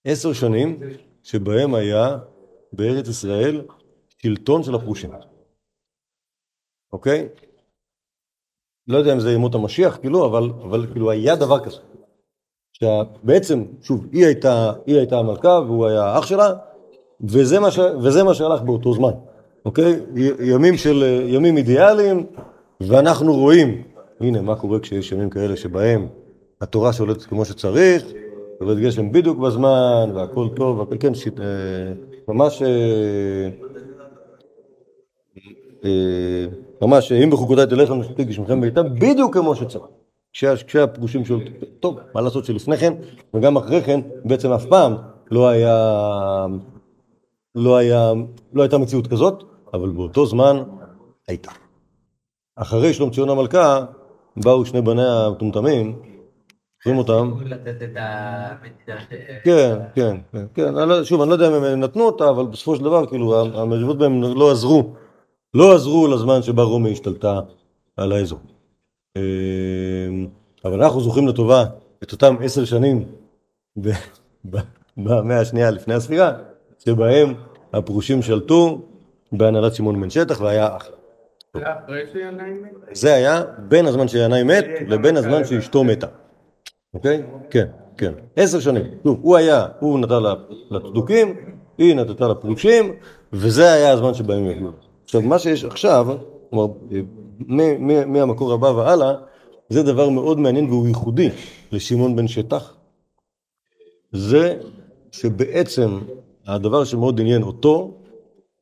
עשר 0.04 0.32
שנים 0.32 0.80
שבהם 1.22 1.74
היה 1.74 2.18
בארץ 2.72 3.08
ישראל 3.08 3.62
שלטון 4.18 4.62
של 4.62 4.74
הפרושים. 4.74 5.10
אוקיי? 6.92 7.28
לא 8.88 8.98
יודע 8.98 9.12
אם 9.12 9.20
זה 9.20 9.32
ימות 9.32 9.54
המשיח, 9.54 9.96
כאילו, 9.96 10.26
אבל, 10.26 10.50
אבל 10.62 10.86
כאילו 10.92 11.10
היה 11.10 11.36
דבר 11.36 11.64
כזה. 11.64 11.80
שבעצם, 12.72 13.64
שוב, 13.82 14.06
היא 14.12 14.26
הייתה, 14.26 14.72
היא 14.86 14.96
הייתה 14.96 15.18
המלכה 15.18 15.48
והוא 15.48 15.86
היה 15.86 16.18
אח 16.18 16.26
שלה, 16.26 16.54
וזה 17.20 17.60
מה, 17.60 17.70
ש, 17.70 17.78
וזה 17.78 18.24
מה 18.24 18.34
שהלך 18.34 18.62
באותו 18.62 18.92
זמן, 18.94 19.12
אוקיי? 19.64 20.00
י- 20.16 20.52
ימים 20.52 20.76
של, 20.76 21.02
ימים 21.28 21.56
אידיאליים, 21.56 22.26
ואנחנו 22.80 23.34
רואים, 23.34 23.82
הנה 24.20 24.40
מה 24.42 24.56
קורה 24.56 24.80
כשיש 24.80 25.12
ימים 25.12 25.30
כאלה 25.30 25.56
שבהם 25.56 26.08
התורה 26.60 26.92
שולטת 26.92 27.22
כמו 27.22 27.44
שצריך, 27.44 28.06
יורד 28.62 28.78
גשם 28.78 29.12
בדיוק 29.12 29.38
בזמן, 29.38 30.10
והכל 30.14 30.48
טוב, 30.56 30.78
והכל 30.78 30.96
כן, 31.00 31.14
שיט, 31.14 31.40
אה, 31.40 31.44
ממש, 32.28 32.62
אה, 32.62 33.48
אה, 35.84 36.46
ממש, 36.82 37.12
אם 37.12 37.30
בחוקותיי 37.30 37.66
תלכם 37.66 37.98
ושתיק 37.98 38.28
גשמכם 38.28 38.60
בעיתם, 38.60 38.94
בדיוק 38.94 39.34
כמו 39.34 39.56
שצריך. 39.56 39.84
כשה- 40.32 40.56
כשהפרושים 40.66 41.24
שולטים, 41.24 41.52
טוב, 41.80 41.98
מה 42.14 42.20
לעשות 42.20 42.44
שלפני 42.44 42.76
כן, 42.76 42.94
וגם 43.34 43.56
אחרי 43.56 43.82
כן, 43.82 44.00
בעצם 44.24 44.52
אף 44.52 44.64
פעם 44.66 44.96
לא 45.30 45.48
היה, 45.48 45.76
לא 47.54 47.76
היה, 47.76 48.12
לא 48.52 48.62
הייתה 48.62 48.78
מציאות 48.78 49.06
כזאת, 49.06 49.42
אבל 49.74 49.90
באותו 49.90 50.26
זמן 50.26 50.62
הייתה. 51.28 51.50
אחרי 52.56 52.92
שלום 52.94 53.10
ציון 53.10 53.28
המלכה, 53.28 53.84
באו 54.36 54.64
שני 54.66 54.80
בניה 54.80 55.26
המטומטמים, 55.26 55.98
זוכרים 56.82 56.98
אותם. 56.98 57.30
כן, 59.44 59.78
כן, 59.94 60.16
כן, 60.32 60.44
כן, 60.54 60.74
לא- 60.74 61.04
שוב, 61.04 61.20
אני 61.20 61.30
לא 61.30 61.34
יודע 61.34 61.48
אם 61.48 61.52
הם 61.64 61.80
נתנו 61.80 62.02
אותה, 62.04 62.30
אבל 62.30 62.46
בסופו 62.46 62.76
של 62.76 62.84
דבר, 62.84 63.06
כאילו, 63.06 63.40
המריבות 63.60 63.98
בהם 63.98 64.22
לא 64.22 64.50
עזרו, 64.50 64.92
לא 65.54 65.74
עזרו 65.74 66.08
לזמן 66.08 66.42
שבה 66.42 66.62
רומי 66.62 66.92
השתלטה 66.92 67.40
על 67.96 68.12
האזור. 68.12 68.38
אמ, 69.16 70.26
אבל 70.64 70.82
אנחנו 70.82 71.00
זוכרים 71.00 71.28
לטובה 71.28 71.64
את 72.02 72.12
אותם 72.12 72.36
עשר 72.42 72.64
שנים 72.64 73.04
במאה 74.96 75.40
השנייה 75.40 75.70
לפני 75.70 75.94
הספירה, 75.94 76.32
שבהם 76.78 77.34
הפרושים 77.72 78.22
שלטו 78.22 78.80
בהנהלת 79.32 79.74
שמעון 79.74 80.00
בן 80.00 80.10
שטח 80.10 80.40
והיה 80.40 80.76
אחלה. 80.76 80.96
זה 82.92 83.14
היה 83.14 83.42
בין 83.58 83.86
הזמן 83.86 84.08
שינאי 84.08 84.42
מת 84.42 84.64
לבין 84.86 85.16
הזמן 85.16 85.44
שאשתו 85.44 85.84
מתה. 85.84 86.06
אוקיי? 86.94 87.22
כן, 87.50 87.66
כן. 87.96 88.12
עשר 88.36 88.60
שנים. 88.60 88.82
שוב, 89.04 89.18
הוא 89.22 89.36
היה, 89.36 89.66
הוא 89.80 89.98
נתן 89.98 90.22
לצדוקים, 90.70 91.36
היא 91.78 91.94
נתתה 91.94 92.28
לפרושים, 92.28 92.92
וזה 93.32 93.72
היה 93.72 93.92
הזמן 93.92 94.14
שבהם 94.14 94.38
הם 94.44 94.50
יגיעו. 94.50 94.70
עכשיו, 95.04 95.20
מה 95.22 95.38
שיש 95.38 95.64
עכשיו, 95.64 96.06
כלומר, 96.50 96.66
מהמקור 98.06 98.52
הבא 98.52 98.66
והלאה, 98.66 99.12
זה 99.68 99.82
דבר 99.82 100.08
מאוד 100.08 100.38
מעניין 100.38 100.64
והוא 100.70 100.86
ייחודי 100.86 101.28
לשמעון 101.72 102.16
בן 102.16 102.28
שטח. 102.28 102.74
זה 104.12 104.58
שבעצם 105.12 105.98
הדבר 106.46 106.84
שמאוד 106.84 107.20
עניין 107.20 107.42
אותו, 107.42 107.94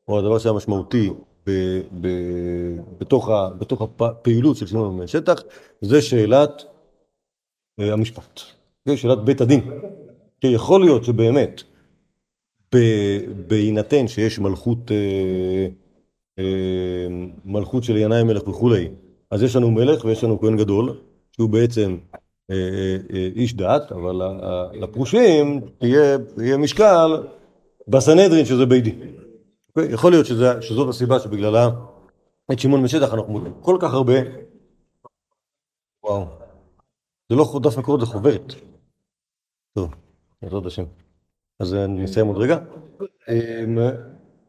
או 0.08 0.18
הדבר 0.18 0.38
שהיה 0.38 0.52
משמעותי 0.52 1.10
ב- 1.46 1.80
ב- 2.00 2.76
בתוך 2.98 3.28
ה- 3.28 3.48
בתוך 3.58 3.82
הפעילות 4.00 4.56
של 4.56 4.66
שמעון 4.66 4.98
בן 4.98 5.06
שטח, 5.06 5.42
זה 5.80 6.02
שאלת 6.02 6.64
המשפט, 7.80 8.40
זה 8.84 8.96
שאלת 8.96 9.18
בית 9.24 9.40
הדין. 9.40 9.60
כי 10.40 10.46
יכול 10.46 10.80
להיות 10.80 11.04
שבאמת, 11.04 11.62
בהינתן 13.46 14.08
שיש 14.08 14.38
מלכות, 14.38 14.90
אה, 14.90 15.66
אה, 16.38 17.08
מלכות 17.44 17.84
של 17.84 17.96
ינאי 17.96 18.22
מלך 18.22 18.48
וכולי, 18.48 18.88
אז 19.30 19.42
יש 19.42 19.56
לנו 19.56 19.70
מלך 19.70 20.04
ויש 20.04 20.24
לנו 20.24 20.40
כהן 20.40 20.56
גדול, 20.56 21.00
שהוא 21.32 21.50
בעצם 21.50 21.96
אה, 22.50 22.96
איש 23.36 23.54
דת, 23.54 23.92
אבל 23.92 24.20
לפרושים 24.72 25.60
יהיה, 25.82 26.18
משקל 26.58 27.22
בסנהדרין 27.88 28.44
שזה 28.44 28.66
בית 28.66 28.84
דין. 28.84 29.00
אוקיי? 29.68 29.92
יכול 29.92 30.12
להיות 30.12 30.26
שזה, 30.26 30.62
שזאת 30.62 30.88
הסיבה 30.88 31.20
שבגללה 31.20 31.70
את 32.52 32.58
שמעון 32.58 32.80
בן 32.80 32.88
שטח 32.88 33.14
אנחנו 33.14 33.32
מודעים 33.32 33.54
כל 33.60 33.76
כך 33.80 33.94
הרבה. 33.94 34.14
וואו. 36.04 36.39
זה 37.30 37.36
לא 37.36 37.60
דף 37.62 37.78
מקורות, 37.78 38.00
זה 38.00 38.06
חוברת. 38.06 38.54
טוב, 39.74 39.90
בעזרת 40.42 40.66
השם. 40.66 40.84
אז 41.60 41.74
אני 41.74 42.02
נסיים 42.02 42.26
עוד 42.26 42.36
רגע. 42.36 42.58
אמ, 43.28 43.78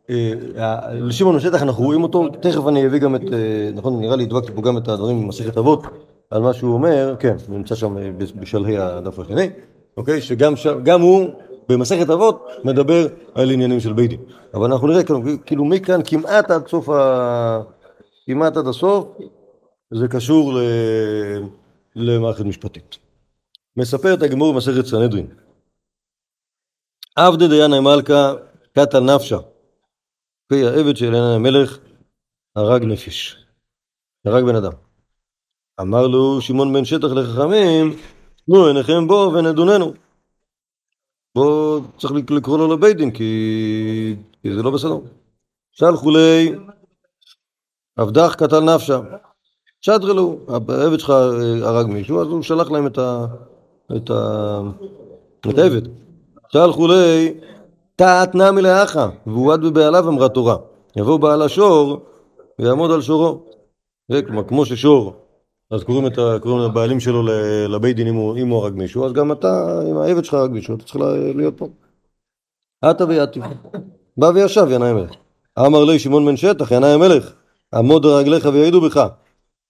אה, 0.09 0.93
לשמעון 0.93 1.35
בן 1.35 1.41
שטח 1.41 1.61
אנחנו 1.61 1.83
רואים 1.83 2.03
אותו, 2.03 2.29
תכף 2.29 2.67
אני 2.67 2.87
אביא 2.87 2.99
גם 2.99 3.15
את, 3.15 3.21
אה, 3.33 3.69
נכון, 3.75 4.01
נראה 4.01 4.15
לי 4.15 4.23
הדבקתי 4.23 4.51
פה 4.51 4.61
גם 4.61 4.77
את 4.77 4.87
הדברים 4.87 5.21
ממסכת 5.21 5.57
אבות, 5.57 5.83
על 6.29 6.41
מה 6.41 6.53
שהוא 6.53 6.73
אומר, 6.73 7.15
כן, 7.19 7.35
הוא 7.47 7.57
נמצא 7.57 7.75
שם 7.75 7.97
אה, 7.97 8.11
בשלהי 8.35 8.77
הדף 8.77 9.19
השני, 9.19 9.49
אוקיי, 9.97 10.21
שגם 10.21 11.01
הוא 11.01 11.29
במסכת 11.69 12.09
אבות 12.09 12.47
מדבר 12.63 13.07
על 13.35 13.51
עניינים 13.51 13.79
של 13.79 13.93
בית 13.93 14.09
דין. 14.09 14.19
אבל 14.53 14.71
אנחנו 14.71 14.87
נראה 14.87 15.03
כאילו, 15.03 15.21
כאילו 15.45 15.65
מכאן 15.65 16.01
כמעט 16.05 16.51
עד 16.51 16.67
סוף. 16.67 16.89
כמעט 18.25 18.57
עד 18.57 18.67
הסוף, 18.67 19.07
זה 19.93 20.07
קשור 20.07 20.53
ל... 20.53 20.59
למערכת 21.95 22.45
משפטית. 22.45 22.97
מספרת 23.77 24.21
הגמור 24.21 24.53
במסכת 24.53 24.85
סנהדרין. 24.85 25.27
עבדי 27.15 27.47
דיינא 27.47 27.79
מלכה 27.79 28.33
קטל 28.73 28.99
נפשה. 28.99 29.37
אוקיי, 30.43 30.67
העבד 30.67 30.97
של 30.97 31.05
ינאי 31.05 31.35
המלך 31.35 31.77
הרג 32.55 32.83
נפש. 32.83 33.45
הרג 34.25 34.43
בן 34.43 34.55
אדם. 34.55 34.71
אמר 35.81 36.07
לו 36.07 36.41
שמעון 36.41 36.73
בן 36.73 36.85
שטח 36.85 37.07
לחכמים, 37.15 37.97
תנו 38.45 38.65
עיניכם 38.65 39.07
בו 39.07 39.31
ונדוננו. 39.33 39.93
בוא 41.35 41.81
צריך 41.97 42.13
לקרוא 42.31 42.57
לו 42.57 42.73
לבית 42.73 42.97
דין 42.97 43.11
כי, 43.11 44.15
כי 44.41 44.55
זה 44.55 44.63
לא 44.63 44.71
בסדר. 44.71 44.97
שלחו 45.71 46.11
לי 46.11 46.51
עבדך 47.95 48.35
קטל 48.35 48.59
נפשה. 48.59 48.99
שדרלו, 49.81 50.37
העבד 50.47 50.99
שלך 50.99 51.09
אה, 51.09 51.25
הרג 51.69 51.87
מישהו, 51.87 52.21
אז 52.21 52.27
הוא 52.27 52.41
שלח 52.41 52.71
להם 52.71 52.87
את 52.87 52.97
ה... 52.97 53.25
את 53.95 54.09
ה... 54.09 54.59
את 55.49 55.57
העבד. 55.57 55.81
שלחו 56.53 56.87
לי 56.87 57.33
תעת 57.95 58.35
נמי 58.35 58.61
לאחה, 58.61 59.09
והועד 59.27 59.61
בבעליו 59.61 60.09
אמרה 60.09 60.29
תורה. 60.29 60.55
יבוא 60.95 61.17
בעל 61.17 61.41
השור 61.41 61.99
ויעמוד 62.59 62.91
על 62.91 63.01
שורו. 63.01 63.39
זה 64.11 64.21
כלומר, 64.21 64.43
כמו 64.43 64.65
ששור, 64.65 65.13
אז 65.71 65.83
קוראים 65.83 66.07
את 66.07 66.17
ה- 66.17 66.37
קוראים 66.41 66.69
לבעלים 66.69 66.99
שלו 66.99 67.23
לבית 67.69 67.95
דין 67.95 68.07
אם 68.07 68.15
הוא, 68.49 68.63
הרג 68.63 68.73
מישהו, 68.73 69.05
אז 69.05 69.13
גם 69.13 69.31
אתה, 69.31 69.81
אם 69.91 69.97
העבד 69.97 70.25
שלך 70.25 70.33
הרג 70.33 70.51
מישהו, 70.51 70.75
אתה 70.75 70.83
צריך 70.83 70.95
לה- 70.95 71.33
להיות 71.35 71.57
פה. 71.57 71.67
עתה 72.81 73.05
ויעתי. 73.07 73.39
בא 74.17 74.31
וישב 74.35 74.67
ינאי 74.71 74.89
המלך. 74.89 75.11
אמר 75.59 75.83
לי 75.83 75.99
שמעון 75.99 76.25
בן 76.25 76.37
שטח, 76.37 76.71
ינאי 76.71 76.89
המלך, 76.89 77.33
עמוד 77.75 78.05
רגליך 78.05 78.49
ויעידו 78.53 78.81
בך. 78.81 79.07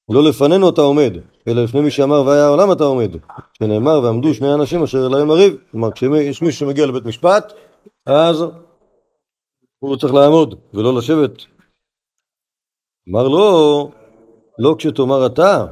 לא 0.10 0.24
לפנינו 0.24 0.70
אתה 0.70 0.82
עומד, 0.82 1.14
אלא 1.48 1.64
לפני 1.64 1.82
מי 1.82 1.92
שאמר 1.92 2.24
והיה 2.26 2.46
העולם 2.46 2.72
אתה 2.72 2.84
עומד. 2.84 3.12
שנאמר 3.58 4.02
ועמדו 4.04 4.34
שני 4.34 4.54
אנשים 4.54 4.84
אשר 4.84 5.08
להם 5.08 5.32
הריב. 5.32 5.56
כלומר, 5.72 5.92
כשיש 5.92 6.42
מישהו 6.42 6.60
שמגיע 6.60 6.86
לבית 6.86 7.06
משפט, 7.06 7.54
אז 8.06 8.44
הוא 9.80 9.98
צריך 9.98 10.14
לעמוד 10.14 10.56
ולא 10.74 10.98
לשבת. 10.98 11.32
אמר 13.10 13.28
לו, 13.28 13.92
לא 14.60 14.76
כשתאמר 14.78 15.26
אתה, 15.26 15.66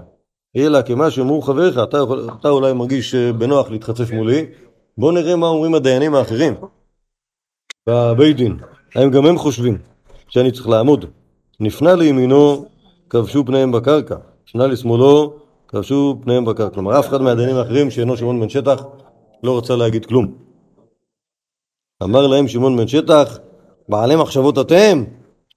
אלא 0.57 0.81
כמה 0.81 1.11
שאמרו 1.11 1.41
חבריך, 1.41 1.77
אתה, 1.83 1.97
אתה 2.39 2.49
אולי 2.49 2.73
מרגיש 2.73 3.15
אה, 3.15 3.33
בנוח 3.33 3.69
להתחצף 3.69 4.11
מולי, 4.11 4.45
בוא 4.97 5.11
נראה 5.11 5.35
מה 5.35 5.47
אומרים 5.47 5.75
הדיינים 5.75 6.15
האחרים 6.15 6.53
בבית 7.89 8.37
דין, 8.37 8.57
האם 8.95 9.11
גם 9.11 9.25
הם 9.25 9.37
חושבים 9.37 9.77
שאני 10.29 10.51
צריך 10.51 10.67
לעמוד. 10.67 11.05
נפנה 11.59 11.95
לימינו, 11.95 12.65
כבשו 13.09 13.45
פניהם 13.45 13.71
בקרקע, 13.71 14.15
נפנה 14.47 14.67
לשמאלו, 14.67 15.33
כבשו 15.67 16.19
פניהם 16.23 16.45
בקרקע. 16.45 16.73
כלומר, 16.73 16.99
אף 16.99 17.07
אחד 17.07 17.21
מהדיינים 17.21 17.55
האחרים 17.55 17.91
שאינו 17.91 18.17
שמעון 18.17 18.39
בן 18.39 18.49
שטח 18.49 18.83
לא 19.43 19.57
רצה 19.57 19.75
להגיד 19.75 20.05
כלום. 20.05 20.37
אמר 22.03 22.27
להם 22.27 22.47
שמעון 22.47 22.77
בן 22.77 22.87
שטח, 22.87 23.39
בעלי 23.89 24.15
מחשבות 24.15 24.57
אתם, 24.57 25.03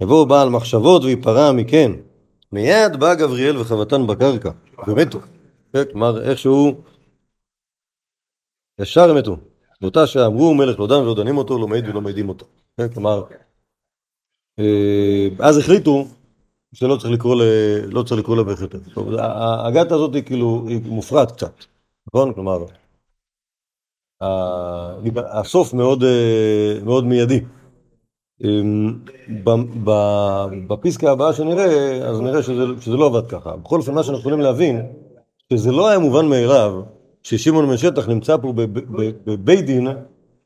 יבואו 0.00 0.26
בעל 0.26 0.48
מחשבות 0.48 1.04
ויפרע 1.04 1.52
מכן. 1.52 1.92
מיד 2.52 2.96
בא 3.00 3.14
גבריאל 3.14 3.58
וחבטן 3.58 4.06
בקרקע, 4.06 4.50
ומתו. 4.88 5.18
כלומר, 5.92 6.22
איכשהו, 6.22 6.72
ישר 8.80 9.14
מתו. 9.14 9.36
באותה 9.80 10.06
שעה 10.06 10.26
אמרו 10.26 10.54
מלך 10.54 10.80
לא 10.80 10.86
דן 10.86 10.94
ולא 10.94 11.14
דנים 11.14 11.38
אותו, 11.38 11.58
לא 11.58 11.68
מעיד 11.68 11.88
ולא 11.88 12.00
מעידים 12.00 12.28
אותו. 12.28 12.46
כלומר, 12.94 13.22
אה, 14.58 15.28
אז 15.38 15.58
החליטו 15.58 16.06
שלא 16.74 16.96
צריך 16.96 17.12
לקרוא 17.12 17.36
ל... 17.36 17.42
לא 17.86 18.02
צריך 18.02 18.20
לקרוא 18.20 18.36
לברך 18.36 18.60
יותר. 18.60 18.78
טוב, 18.94 19.14
ה- 19.14 19.66
הגת 19.66 19.92
הזאת 19.92 20.14
היא 20.14 20.22
כאילו, 20.22 20.64
היא 20.68 20.80
מופרעת 20.86 21.32
קצת, 21.32 21.52
נכון? 22.06 22.32
כלומר, 22.34 22.64
הסוף 25.32 25.74
מאוד, 25.74 26.04
אה, 26.04 26.78
מאוד 26.84 27.04
מיידי. 27.04 27.40
אמ, 28.44 28.98
בפסקה 30.68 31.10
הבאה 31.10 31.32
שנראה, 31.32 31.96
אז 32.08 32.20
נראה 32.20 32.42
שזה, 32.42 32.62
שזה 32.80 32.96
לא 32.96 33.06
עבד 33.06 33.26
ככה. 33.28 33.56
בכל 33.56 33.78
אופן, 33.78 33.94
מה 33.94 34.02
שאנחנו 34.02 34.20
יכולים 34.20 34.40
להבין, 34.40 34.82
שזה 35.52 35.72
לא 35.72 35.88
היה 35.88 35.98
מובן 35.98 36.26
מאליו 36.26 36.82
ששמעון 37.22 37.68
בן 37.68 37.76
שטח 37.76 38.08
נמצא 38.08 38.36
פה 38.36 38.52
בב- 38.52 38.78
בב- 38.78 39.12
בבית 39.26 39.66
דין 39.66 39.88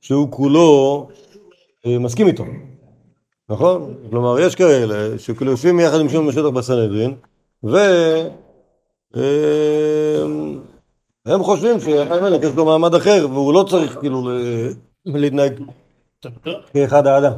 שהוא 0.00 0.28
כולו 0.30 1.08
אה, 1.86 1.98
מסכים 1.98 2.26
איתו, 2.26 2.44
נכון? 3.48 3.94
כלומר, 4.10 4.40
יש 4.40 4.54
כאלה 4.54 5.18
שכאילו 5.18 5.50
יושבים 5.50 5.80
יחד 5.80 6.00
עם 6.00 6.08
שמעון 6.08 6.26
בן 6.26 6.32
שטח 6.32 6.42
בסנהדרין, 6.42 7.14
ו... 7.64 7.76
אמ, 9.16 10.58
הם 11.26 11.42
חושבים 11.42 11.80
שהמלך 11.80 12.42
יש 12.42 12.54
לו 12.56 12.64
מעמד 12.64 12.94
אחר, 12.94 13.26
והוא 13.30 13.54
לא 13.54 13.64
צריך 13.68 13.98
כאילו 14.00 14.30
להתנהג 15.04 15.52
כאחד 16.72 17.06
האדם. 17.06 17.32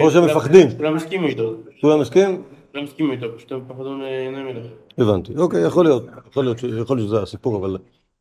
או 0.00 0.10
שהם 0.10 0.24
מפחדים. 0.24 0.68
כולם 0.76 0.96
הסכימו 0.96 1.26
איתו. 1.26 1.52
כולם 1.80 2.00
מסכים? 2.00 2.42
כולם 2.72 2.84
הסכימו 2.84 3.12
איתו, 3.12 3.26
פשוט 3.36 3.52
הם 3.52 3.60
פחדו 3.68 3.90
מעיני 3.90 4.42
מלך. 4.42 4.66
הבנתי. 4.98 5.32
אוקיי, 5.36 5.62
יכול 5.66 5.84
להיות. 5.84 6.06
יכול 6.30 6.44
להיות, 6.44 6.58
שזה 6.98 7.22
הסיפור, 7.22 7.56
אבל 7.56 7.78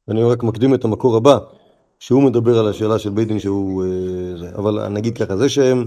אני 0.10 0.24
רק 0.24 0.44
מקדים 0.44 0.74
את 0.74 0.84
המקור 0.84 1.18
הבא, 1.18 1.38
שהוא 2.00 2.24
מדבר 2.24 2.60
על 2.60 2.68
השאלה 2.68 3.00
של 3.00 3.10
בית 3.10 3.28
דין 3.28 3.40
שהוא... 3.40 3.84
אה. 3.84 4.50
אבל 4.58 4.88
נגיד 4.88 5.18
ככה, 5.18 5.38
זה 5.38 5.50
שהם... 5.50 5.86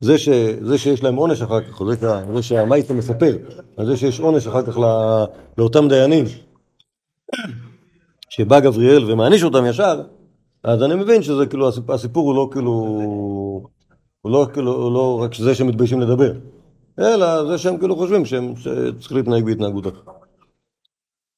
זה, 0.00 0.18
ש, 0.18 0.28
זה 0.60 0.78
שיש 0.78 1.02
להם 1.02 1.16
עונש 1.16 1.42
אחר 1.42 1.60
כך, 1.60 1.80
או 1.80 1.90
זה, 1.92 2.00
שה- 2.00 2.32
זה 2.34 2.42
שהמייסטר 2.42 2.94
מספר, 2.94 3.36
על 3.76 3.86
זה 3.86 3.96
שיש 3.96 4.20
עונש 4.20 4.46
אחר 4.46 4.66
כך 4.66 4.78
לא, 4.78 5.24
לאותם 5.58 5.88
דיינים, 5.88 6.24
שבא 8.30 8.60
גבריאל 8.60 9.12
ומעניש 9.12 9.44
אותם 9.44 9.64
ישר, 9.66 10.02
אז 10.64 10.82
אני 10.82 10.94
מבין 10.94 11.22
שזה 11.22 11.46
כאילו, 11.46 11.68
הסיפור, 11.88 12.26
הוא 12.28 12.34
לא 12.36 12.48
כאילו, 12.52 12.70
הוא 14.22 14.32
לא 14.32 14.46
כאילו, 14.52 14.72
הוא 14.72 14.92
לא 14.94 15.20
רק 15.22 15.34
זה 15.34 15.54
שהם 15.54 15.66
מתביישים 15.66 16.00
לדבר, 16.00 16.32
אלא 16.98 17.46
זה 17.50 17.58
שהם 17.58 17.78
כאילו 17.78 17.96
חושבים 17.96 18.24
שהם 18.24 18.52
שצריך 18.56 19.12
להתנהג 19.12 19.44
בהתנהגות 19.44 19.86
אחרת. 19.86 20.04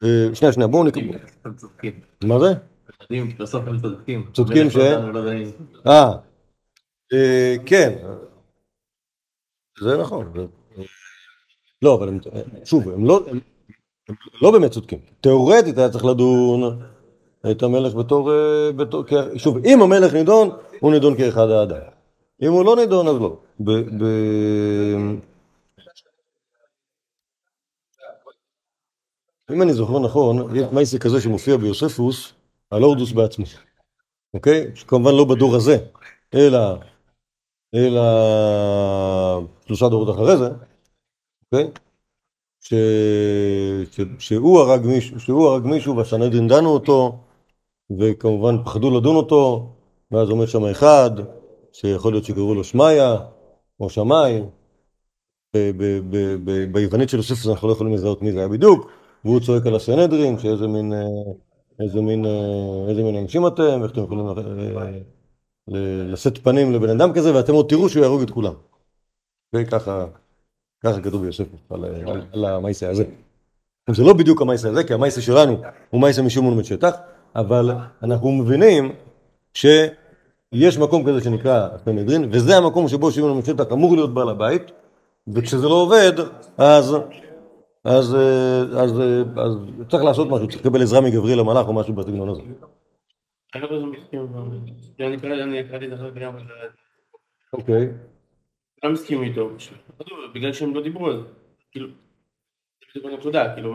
אה, 0.05 0.35
שנייה, 0.35 0.53
שנייה, 0.53 0.67
בואו 0.69 0.85
נקרא. 0.85 1.03
מה 2.25 2.39
זה? 2.39 2.53
בסוף 3.39 3.63
הם 3.67 3.81
צודקים. 3.81 4.27
צודקים 4.33 4.71
ש- 4.71 4.77
לא. 4.77 5.13
אה, 5.87 6.13
אה, 7.13 7.57
כן. 7.67 7.93
זה 9.81 9.97
נכון. 9.97 10.33
לא, 11.83 11.95
אבל 11.95 12.19
שוב, 12.65 12.89
הם 12.89 13.07
לא, 13.07 13.21
לא 14.43 14.51
באמת 14.51 14.71
צודקים. 14.71 14.99
תיאורטית 15.21 15.79
היה 15.79 15.91
צריך 15.91 16.05
לדון 16.05 16.81
את 17.51 17.63
המלך 17.63 17.95
בתור, 17.95 18.33
אה, 18.33 18.73
בתור, 18.73 19.05
שוב, 19.37 19.59
אם 19.65 19.83
המלך 19.83 20.15
נידון, 20.15 20.51
הוא 20.81 20.93
נידון 20.93 21.17
כאחד 21.17 21.51
האדם. 21.51 21.81
אם 22.43 22.53
הוא 22.53 22.65
לא 22.65 22.77
נידון, 22.77 23.09
אז 23.09 23.17
לא. 23.17 23.37
ב, 23.61 23.71
ב, 23.73 24.05
אם 29.53 29.63
אני 29.63 29.73
זוכר 29.73 29.99
נכון, 29.99 30.57
יש 30.57 30.67
מייסק 30.73 31.03
כזה 31.03 31.21
שמופיע 31.21 31.57
ביוספוס, 31.57 32.33
הלורדוס 32.73 33.13
בעצמו. 33.13 33.45
אוקיי? 34.35 34.71
שכמובן 34.75 35.15
לא 35.15 35.25
בדור 35.25 35.57
הזה, 35.57 35.79
אלא 36.35 36.59
אלא 37.75 38.03
שלושה 39.67 39.89
דורות 39.89 40.17
אחרי 40.17 40.37
זה, 40.37 40.49
אוקיי? 41.45 41.71
ש... 42.61 42.75
ש... 43.91 44.01
שהוא 44.19 44.61
הרג 44.61 44.87
מישהו, 44.87 45.21
שהוא 45.21 45.49
הרג 45.49 45.65
מישהו 45.65 45.97
והסנהדרין 45.97 46.49
דנו 46.49 46.69
אותו, 46.69 47.19
וכמובן 47.99 48.65
פחדו 48.65 48.99
לדון 48.99 49.17
אותו, 49.17 49.73
ואז 50.11 50.31
עומד 50.31 50.47
שם 50.47 50.65
אחד, 50.65 51.11
שיכול 51.73 52.13
להיות 52.13 52.25
שקראו 52.25 52.55
לו 52.55 52.65
שמעיה, 52.65 53.17
או 53.81 53.91
שמאי, 53.91 54.43
ביוונית 56.73 57.09
של 57.09 57.17
יוסף 57.17 57.51
אנחנו 57.51 57.69
לא 57.69 57.73
יכולים 57.73 57.95
לזהות 57.95 58.23
מי 58.23 58.33
זה 58.33 58.39
היה 58.39 58.49
בדיוק, 58.49 58.91
והוא 59.25 59.41
צועק 59.41 59.67
על 59.67 59.75
הסנהדרין, 59.75 60.39
שאיזה 60.39 60.67
מין, 60.67 60.93
אה, 60.93 60.99
איזה 61.81 62.01
מין, 62.01 62.27
אה, 62.27 62.89
איזה 62.89 63.03
מין 63.03 63.17
אנשים 63.17 63.47
אתם, 63.47 63.83
איך 63.83 63.93
אתם 63.93 64.03
יכולים 64.05 64.27
אה, 64.27 64.33
לשאת 66.13 66.39
פנים 66.39 66.73
לבן 66.73 66.91
אדם 66.91 67.13
כזה, 67.13 67.35
ואתם 67.35 67.53
עוד 67.53 67.67
תראו 67.69 67.89
שהוא 67.89 68.03
יהרוג 68.03 68.23
את 68.23 68.31
כולם. 68.31 68.55
וככה, 69.55 70.07
ככה 70.85 71.01
כתוב 71.01 71.23
ביוסף 71.23 71.45
על, 71.71 71.85
על, 71.85 72.23
על 72.33 72.45
המייסה 72.45 72.91
הזה. 72.91 73.05
זה 73.91 74.03
לא 74.03 74.13
בדיוק 74.13 74.43
המייסה 74.43 74.69
הזה, 74.69 74.85
כי 74.85 74.95
המייסה 74.95 75.21
שלנו 75.21 75.57
הוא 75.91 76.01
מייסה 76.01 76.23
משמעון 76.23 76.57
בן 76.57 76.65
שטח, 76.65 76.97
אבל 77.37 77.71
אנחנו 78.03 78.33
מבינים 78.33 78.93
שיש 79.55 80.79
מקום 80.79 81.07
כזה 81.07 81.21
שנקרא 81.21 81.69
הסנהדרין, 81.75 82.29
וזה 82.33 82.57
המקום 82.57 82.89
שבו 82.89 83.13
שמעון 83.13 83.41
בן 83.41 83.47
שטח 83.47 83.65
אמור 83.73 83.95
להיות 83.95 84.15
בעל 84.15 84.29
הבית, 84.29 84.63
וכשזה 85.29 85.69
לא 85.69 85.75
עובד, 85.75 86.13
אז, 86.59 86.97
אז, 87.85 88.15
אה, 88.15 88.61
אז, 88.83 89.01
אה, 89.01 89.43
אז 89.43 89.53
צריך 89.91 90.05
לעשות 90.05 90.29
משהו, 90.31 90.49
צריך 90.49 90.61
לקבל 90.61 90.83
עזרה 90.83 91.01
מגבריאל 91.01 91.41
המלאך 91.41 91.69
או 91.69 91.73
משהו 91.73 91.95
בסגנון 91.95 92.29
הזה. 92.29 92.41
אני 93.55 93.63
לא 93.71 93.87
מסכים, 93.87 94.21
אבל- 94.21 94.57
אני 95.01 95.17
קראתי 95.21 95.43
אני 95.43 95.69
קראתי 95.69 95.87
את 95.89 95.93
החלק 95.93 96.15
גם, 96.15 96.33
אבל 96.37 96.43
אוקיי. 97.53 97.89
לא 98.85 98.93
מסכים 98.93 99.23
איתו. 99.23 99.51
בגלל 100.35 100.53
שהם 100.53 100.75
לא 100.75 100.83
דיברו 100.83 101.07
על 101.07 101.17
זה, 101.23 101.29
כאילו, 101.73 101.89
זה 101.89 101.95
בדיוק 103.01 103.13
הנקודה, 103.13 103.55
כאילו, 103.55 103.75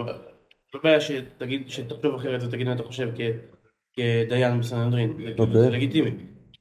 לא 0.74 0.80
בעיה 0.84 1.02
שתגיד, 1.02 1.70
שתחשוב 1.70 2.16
אחרת 2.16 2.44
ותגיד 2.44 2.68
מה 2.68 2.74
אתה 2.74 2.84
חושב 2.84 3.10
כדיין 3.96 4.60
בסנהדרין, 4.60 5.10
זה 5.18 5.24
כאילו, 5.24 5.44
אוקיי. 5.44 5.62
זה 5.62 5.70
לגיטימי. 5.70 6.12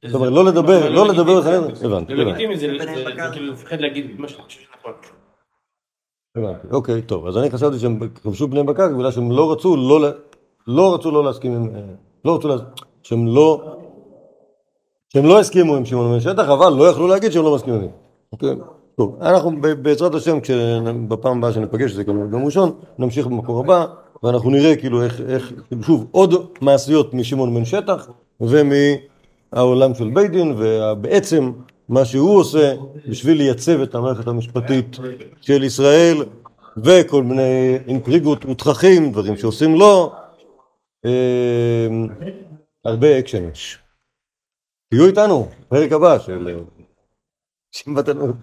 זאת 0.05 0.15
אומרת, 0.15 0.33
לא 0.33 0.45
לדבר, 0.45 0.91
לא 0.91 1.09
לדבר. 1.09 1.39
הבנתי, 1.39 1.75
זה. 2.17 2.25
לגיטימי, 2.25 2.57
זה 2.57 2.67
כאילו 3.33 3.53
לפחד 3.53 3.81
להגיד 3.81 4.21
מה 4.21 4.29
שאתה 4.29 4.43
חושב 4.43 4.61
שנכון. 4.61 4.93
הבנתי, 6.37 6.67
אוקיי, 6.71 7.03
טוב, 7.03 7.27
אז 7.27 7.37
אני 7.39 7.51
חשבתי 7.51 7.79
שהם 7.79 8.09
כבשו 8.15 8.49
בני 8.49 8.63
בקר 8.63 8.89
בגלל 8.99 9.11
שהם 9.11 9.31
לא 9.31 9.53
רצו 9.53 9.77
לא, 9.77 10.09
לא 10.67 10.95
רצו 10.95 11.11
לא 11.11 11.25
להסכים 11.25 11.53
עם, 11.53 11.75
אה, 11.77 11.81
לא 12.25 12.37
רצו, 12.37 12.49
לה- 12.49 12.55
שהם 13.03 13.27
לא, 13.27 13.77
שהם 15.13 15.27
לא 15.27 15.41
הסכימו 15.41 15.77
עם 15.77 15.85
שמעון 15.85 16.19
בן 16.21 16.21
אבל 16.39 16.73
לא 16.73 16.89
יכלו 16.89 17.09
להגיד 17.09 17.33
שהם 17.33 17.45
לא 17.45 17.55
מסכימים. 17.55 17.91
אוקיי, 18.33 18.55
טוב, 18.97 19.19
אנחנו 19.23 19.51
בעזרת 19.83 20.15
השם, 20.15 20.39
בפעם 21.09 21.39
הבאה 21.39 21.53
שניפגש, 21.53 21.91
זה 21.91 22.05
כמובן 22.05 22.31
ביום 22.31 22.45
ראשון, 22.45 22.73
נמשיך 22.99 23.27
במקור 23.27 23.61
הבא, 23.61 23.87
ואנחנו 24.23 24.51
נראה 24.51 24.77
כאילו 24.77 25.03
איך, 25.03 25.21
איך, 25.29 25.53
שוב, 25.87 26.07
עוד 26.11 26.35
מעשיות 26.61 27.15
משמעון 27.15 27.55
בן 27.55 27.65
שטח, 27.65 28.09
ומהעולם 28.41 29.95
של 29.95 30.11
בית 30.11 30.31
דין, 30.31 30.55
ובעצם 30.59 31.53
מה 31.89 32.05
שהוא 32.05 32.39
עושה 32.39 32.75
בשביל 33.09 33.37
לייצב 33.37 33.81
את 33.81 33.95
המערכת 33.95 34.29
המשפטית 34.29 34.99
של 35.41 35.65
ישראל, 35.65 36.25
וכל 36.77 37.23
מיני 37.23 37.79
אינטריגות 37.87 38.45
ותככים, 38.45 39.13
דברים 39.13 39.37
שעושים 39.37 39.75
לו, 39.75 40.13
אה, 41.05 41.11
הרבה 42.85 43.07
אקשן 43.21 43.51
יש. 43.51 43.79
תהיו 44.91 45.07
איתנו, 45.07 45.49
פרק 45.69 45.93
הבא 45.93 46.19
של... 46.19 46.65
אישים 47.73 47.95
בתלמוד. 47.95 48.37